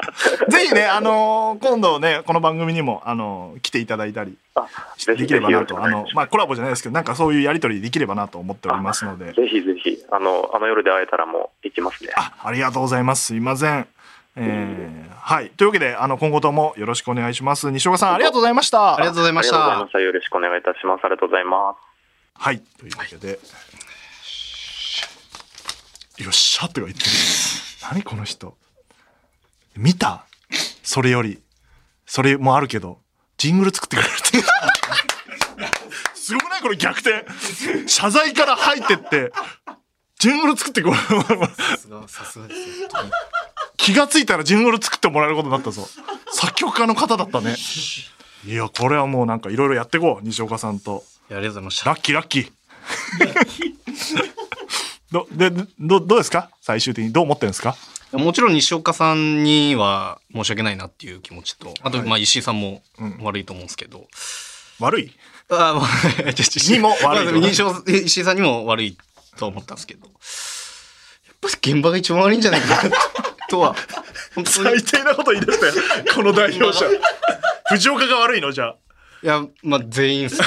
[0.50, 4.36] ぜひね、あのー今度ね、この番組にも、あのー来ていただいたり
[5.06, 9.34] できればなと、あのまあコラボじゃないですけど、なんかそういうやりとりできればなと思っておりますので。
[9.34, 12.14] ぜひぜひ、あの、あの夜で会えたらもう行きますね。
[12.16, 13.26] あ、ありがとうございます。
[13.26, 13.88] すいません。
[14.38, 15.52] えーはい。
[15.52, 17.70] というわけで、あの、今後ともよろしくお願いします。
[17.70, 18.96] 西岡さん、ありがとうございました。
[18.96, 19.92] ありがとうございましありがとうございまたし。
[19.92, 20.00] た。
[20.00, 21.06] よろしくお願いいたします。
[21.06, 21.89] ありがとうございます。
[22.42, 22.62] はい。
[22.80, 23.38] というわけで。
[26.20, 27.10] よっしゃとか言ってる。
[27.92, 28.58] 何この人。
[29.76, 30.26] 見た？
[30.82, 31.42] それより。
[32.06, 33.02] それもあるけど、
[33.38, 34.42] ジングル作ってくれるって。
[36.16, 37.26] すごくないこれ逆転。
[37.88, 39.34] 謝罪から入ってって、
[40.18, 40.96] ジングル作ってこれ。
[40.96, 41.04] さ
[41.78, 42.90] すが、さすがですよ。
[43.76, 45.86] 気がついたらジングル作ってもらえることになったぞ。
[46.32, 47.56] 作曲家の方だったね。
[48.46, 50.26] いや、これはもうなんかいろいろやっていこう。
[50.26, 51.04] 西岡さんと。
[51.30, 51.90] ありがとうございました。
[51.90, 52.52] ラッキーラッキー。
[55.12, 55.50] ど、で、
[55.80, 56.50] ど、どうですか？
[56.62, 57.76] 最終的にどう思ってるんですか？
[58.12, 64.08] もちろん西岡さんには申し訳ないなっていう気持ちと、あと、はいまあ石井さんもうん悪いと思うんですけど、
[64.80, 65.12] 悪い？
[65.52, 65.86] あまあ、
[66.72, 67.50] にも悪い
[68.06, 68.98] 石井さんにも悪い
[69.38, 70.12] と思ったんですけど、や
[71.34, 72.96] っぱり現場が一番悪いんじゃないかな、
[73.50, 73.76] とは。
[74.46, 75.74] 最低なこと言い出したよ。
[76.16, 76.86] この代表者。
[77.70, 78.52] 藤岡が悪いの？
[78.52, 78.76] じゃあ。
[79.22, 80.40] いや、まあ全員っす。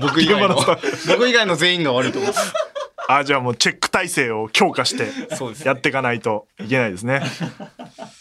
[0.00, 0.56] 僕以外の
[1.08, 2.52] 僕以外の全員が悪いと思います。
[3.08, 7.22] あ、じゃあもうチェック体制を強化してそうですねやっていかないといけないですね。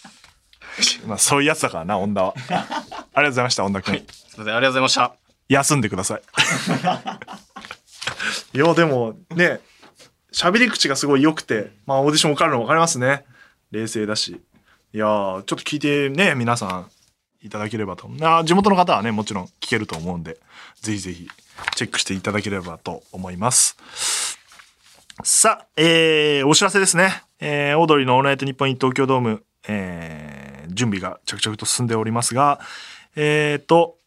[1.08, 2.34] まあそういうやつだからな、恩田は。
[2.36, 3.96] ありがとうございました、恩田君。
[3.96, 5.16] すみません、ありがとうございました。
[5.50, 6.22] 休んでください。
[8.58, 9.60] いや、でもね、
[10.34, 13.26] 喋り口がすごい良くて、まあオーディション受かるの分かりますね。
[13.72, 14.42] 冷静だし。
[14.94, 16.88] いやー、ちょっと聞いてね、皆さん
[17.42, 18.10] いただければと。
[18.22, 20.40] あ地元の方はね、もちろん聞けると思うんで、
[20.82, 21.28] ぜひぜひ
[21.76, 23.78] チェックしていただければと思います。
[25.24, 27.24] さあ、えー、お知らせですね。
[27.40, 32.60] えー、オードリーのオールナイトニッポン東京ドーム、えー、準備が着々と進んでおりますが、
[33.16, 33.98] えーと、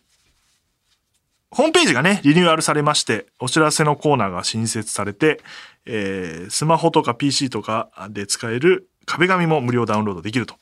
[1.50, 5.40] ホームページがね、リニューアルされまして、お知らせのコーナーが新設されて、
[5.86, 10.56] えースマホとか PC とかで使える壁紙も無料ダウンロードできると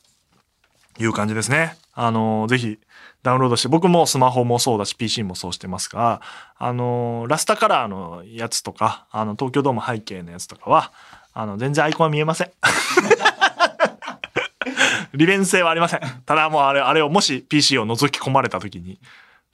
[0.99, 1.76] いう感じですね。
[1.95, 2.78] あのぜひ
[3.22, 6.20] ダウンロードして、僕もスマホもそうだし PC もそうしてますが、
[6.59, 10.92] あのラスタカラーのやつとか、あの、東京ドーム背景のやつとかは、
[11.32, 12.51] あの、全然アイコンは見えません。
[15.14, 16.01] 利便性はありません。
[16.26, 18.99] ただもうあれ、あれをもし PC を覗き込まれた時に、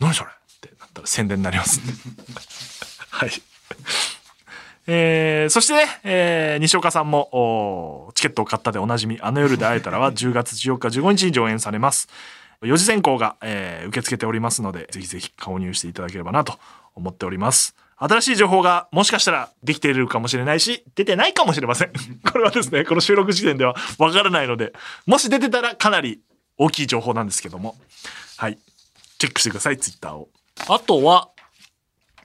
[0.00, 1.92] 何それってなったら宣伝になりますんで。
[3.10, 3.30] はい。
[4.92, 12.08] えーそしてね、えー西岡さんもチケットを買ったでおなじみ「あの夜で会えたら 」は10月14日15日に上演されます。
[12.62, 16.58] 4次選考が、えー受け付けておりますのでぜひぜひ購入していただければなと
[16.96, 17.76] 思っております。
[17.98, 21.92] 新しい情報がもしかしたらできているかもしれないし出てないかもしれません。
[22.28, 24.72] これはですねこの収録時点ではわからないので
[25.06, 26.20] もし出てたらかなり
[26.58, 27.76] 大きい情報なんですけども。
[28.38, 28.58] はい。
[29.18, 30.28] チェックしてくださいツイッターを。
[30.68, 31.28] あとは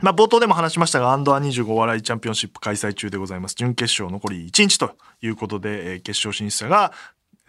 [0.02, 3.56] まあ、冒頭でも話しましたが、アンドア25笑いチャンピオンシップ開催中でございます。
[3.56, 6.92] 準決勝残り1日ということで、えー決勝進出者が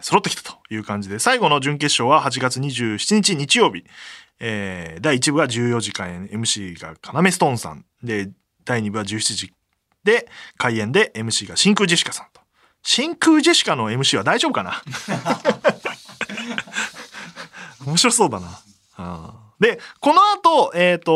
[0.01, 3.85] 揃ってきたという感じで、最後の準決勝は8月27日日曜日。
[4.39, 7.85] えー第1部は14時開演、MC が要ストーンさん。
[8.03, 8.31] で、
[8.65, 9.53] 第2部は17時
[10.05, 12.41] で開演で MC が真空ジェシカさんと。
[12.83, 14.83] 真空ジェシカの MC は大丈夫かな？
[17.87, 18.61] 面白そうだな。
[18.97, 21.13] あーで、この後、えっ、と、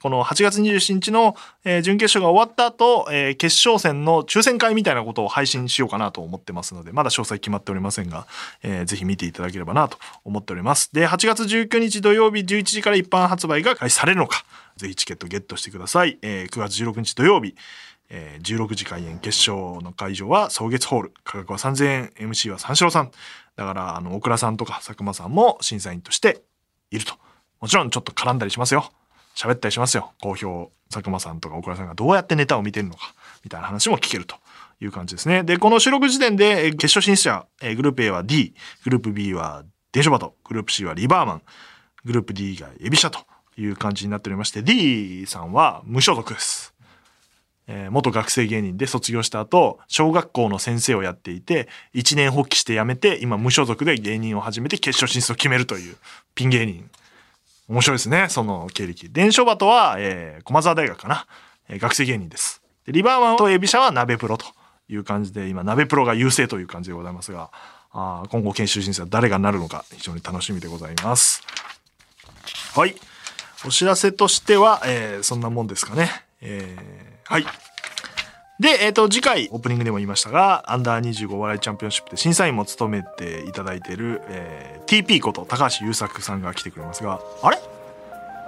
[0.00, 8.26] この8月27日の、えー準決勝が終わった後、えー決勝戦の抽選会みたいなことを配信しようかなと思ってますので、まだ詳細決まっておりませんが、
[8.62, 10.92] えーぜひ見ていただければなと思っております。
[10.92, 14.44] で、8月19日土曜日11時から一般発売が開始されるのか、
[14.76, 16.18] ぜひチケットゲットしてください。
[16.22, 17.56] えー9月16日土曜日、
[18.08, 23.10] えー16時開演決勝の会場は草月ホール価格は3000円 MC は三四郎さん
[23.56, 26.42] だからあの大倉さんとか佐久間さんも審査員として
[26.90, 27.14] いると。
[27.60, 28.90] もちろんちょっと絡んだりしますよ。
[29.34, 30.12] 喋ったりしますよ。
[30.20, 33.14] 好評佐久間さんとか大倉さんがどうやってネタを見てるのか
[33.44, 34.36] みたいな話も聞けると
[34.80, 35.42] いう感じですね。
[35.42, 41.42] でこの収録時点で決勝進出者グループ A は D グループ B はデショバトグループ C はリバーマン
[42.04, 43.18] グループ D がエビシャと
[43.60, 46.75] いう感じになっておりまして D さんは無所属です。
[47.68, 55.96] えー元学生芸人で卒業した後、小学校の先生をやっていて、一年発起して辞めて、今無所属で芸人を始めて決勝進出を決めるという
[56.34, 56.88] ピン芸人。
[57.68, 59.08] 面白いですね、その経歴。
[59.10, 61.26] 伝書バトは、えー駒沢大学かな、
[61.68, 62.62] えー学生芸人です。
[62.86, 64.46] でリバーマンとエビシャは鍋プロと
[64.88, 67.50] いう感じで、今鍋プロが優勢という感じでございますが、
[67.90, 71.42] あ今後研修審査は誰がなるのか非常に楽しみでございます。
[72.76, 72.94] はい。
[73.64, 76.10] お知らせとしては、えーそんなもんですかね。
[76.40, 77.44] えーはい。
[78.58, 87.58] で、えっ、と、次回、オープニングでも言いましたが、アンダー25お笑いチャンピオンシップで審査員も務めていただいている、えー TP こと高橋優作さんが来てくれますが、あれ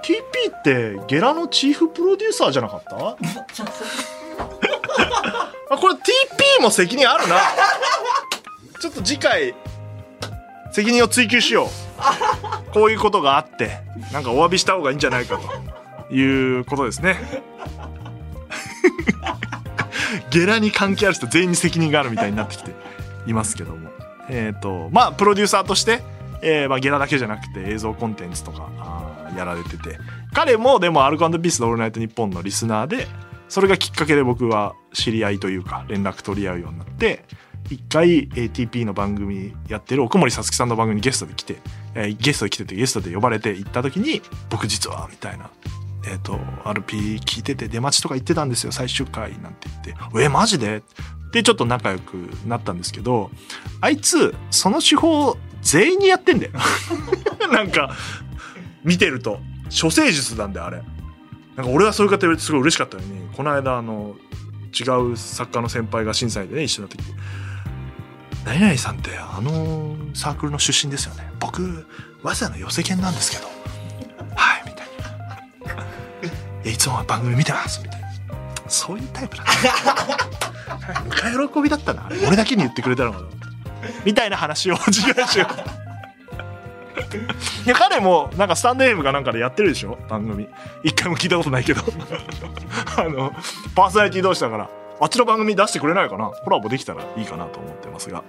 [0.03, 2.95] ?TP ってゲラのチーフプロデューサーじゃなかった？
[5.71, 7.35] あ、これ TP も責任あるな。
[8.79, 9.53] ちょっと次回、
[10.71, 11.69] 責任を追求しよう。
[12.73, 13.81] こういうことがあって、
[14.13, 15.37] なんかお詫びした方がいいんじゃないか
[16.07, 17.17] ということですね。
[20.31, 22.73] ゲラに関係ある人全員に責任があるみたいになってきて
[23.27, 23.89] いますけども。
[24.29, 26.01] えっ、と、まあ、プロデューサーとして、
[26.41, 29.99] えーまあ、ゲラだけじゃなくて映像コンテンツとかあやられてて、
[30.33, 33.07] 彼もでもアルコピースのオールナイトニッポンのリスナーで、
[33.49, 37.25] それがきっかけで僕は知り合いというか連絡取り合うようになって、
[37.69, 41.57] 一回 ATP の番組やってる奥森さつきさんの番組にゲストで来て、
[41.95, 45.49] えーゲストで来ててゲストで呼ばれて行った時に僕実はみたいな
[46.05, 50.83] えっ、と RP 聞いてて出待ちとか行ってたんですよ最終回なんて言って「えマジで?」
[51.31, 52.15] でちょっと仲良く
[52.47, 53.29] なったんですけど
[53.81, 56.53] あいつその手法全員にやってんだよ。
[57.51, 57.95] なんか
[58.83, 59.39] 見てると。
[59.69, 60.81] 処世術なんだよあれ。
[61.55, 64.15] なんか俺はそういう方言われてすごい嬉しかったのにこの間あの
[64.67, 67.13] 違う作家の先輩が審査員でね一緒になってきて
[68.45, 71.31] 「何々さんってあのサークルの出身ですよね。
[71.39, 71.85] 僕
[72.23, 73.49] 早稲田の寄せ犬なんですけど」
[76.63, 78.07] 「いやいつも番組見てます」みたいな。
[78.67, 79.43] そういうタイプだ。
[81.05, 82.07] ぬか喜びだったな。
[82.27, 83.21] 俺だけに言ってくれたのか
[84.05, 85.53] みたいな話を自由しよう。
[87.65, 89.97] いや彼もなんかスタンド FM かなんかでやってるでしょ？
[90.07, 90.47] 番組。
[90.83, 91.81] 一回も聞いたことないけど。
[92.97, 93.31] あの
[93.75, 94.69] パーソナリティ同士だから。
[95.01, 96.25] あっちの番組出してくれないかな？
[96.29, 98.23] コラボできたらいいかなと思ってますが。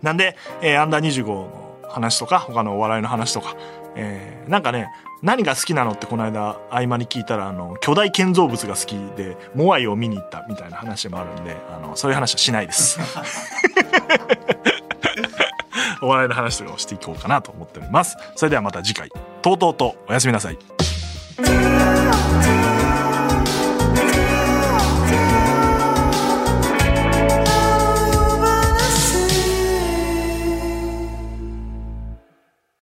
[0.00, 3.56] なんで、えーアンダー25の話とか他のお笑いの話とか、
[3.96, 4.88] えーなんかね
[5.22, 12.98] 何が好きなのってこの間合間に聞いたらあの巨大建造物が好きでモアイを見に行ったみたいな話もあるんであのそういう話はしないです。
[16.02, 18.16] お笑いの話とかをしていこうかなと思っております。
[18.34, 19.08] それではまた次回。
[19.42, 20.58] とうとうとおやすみなさい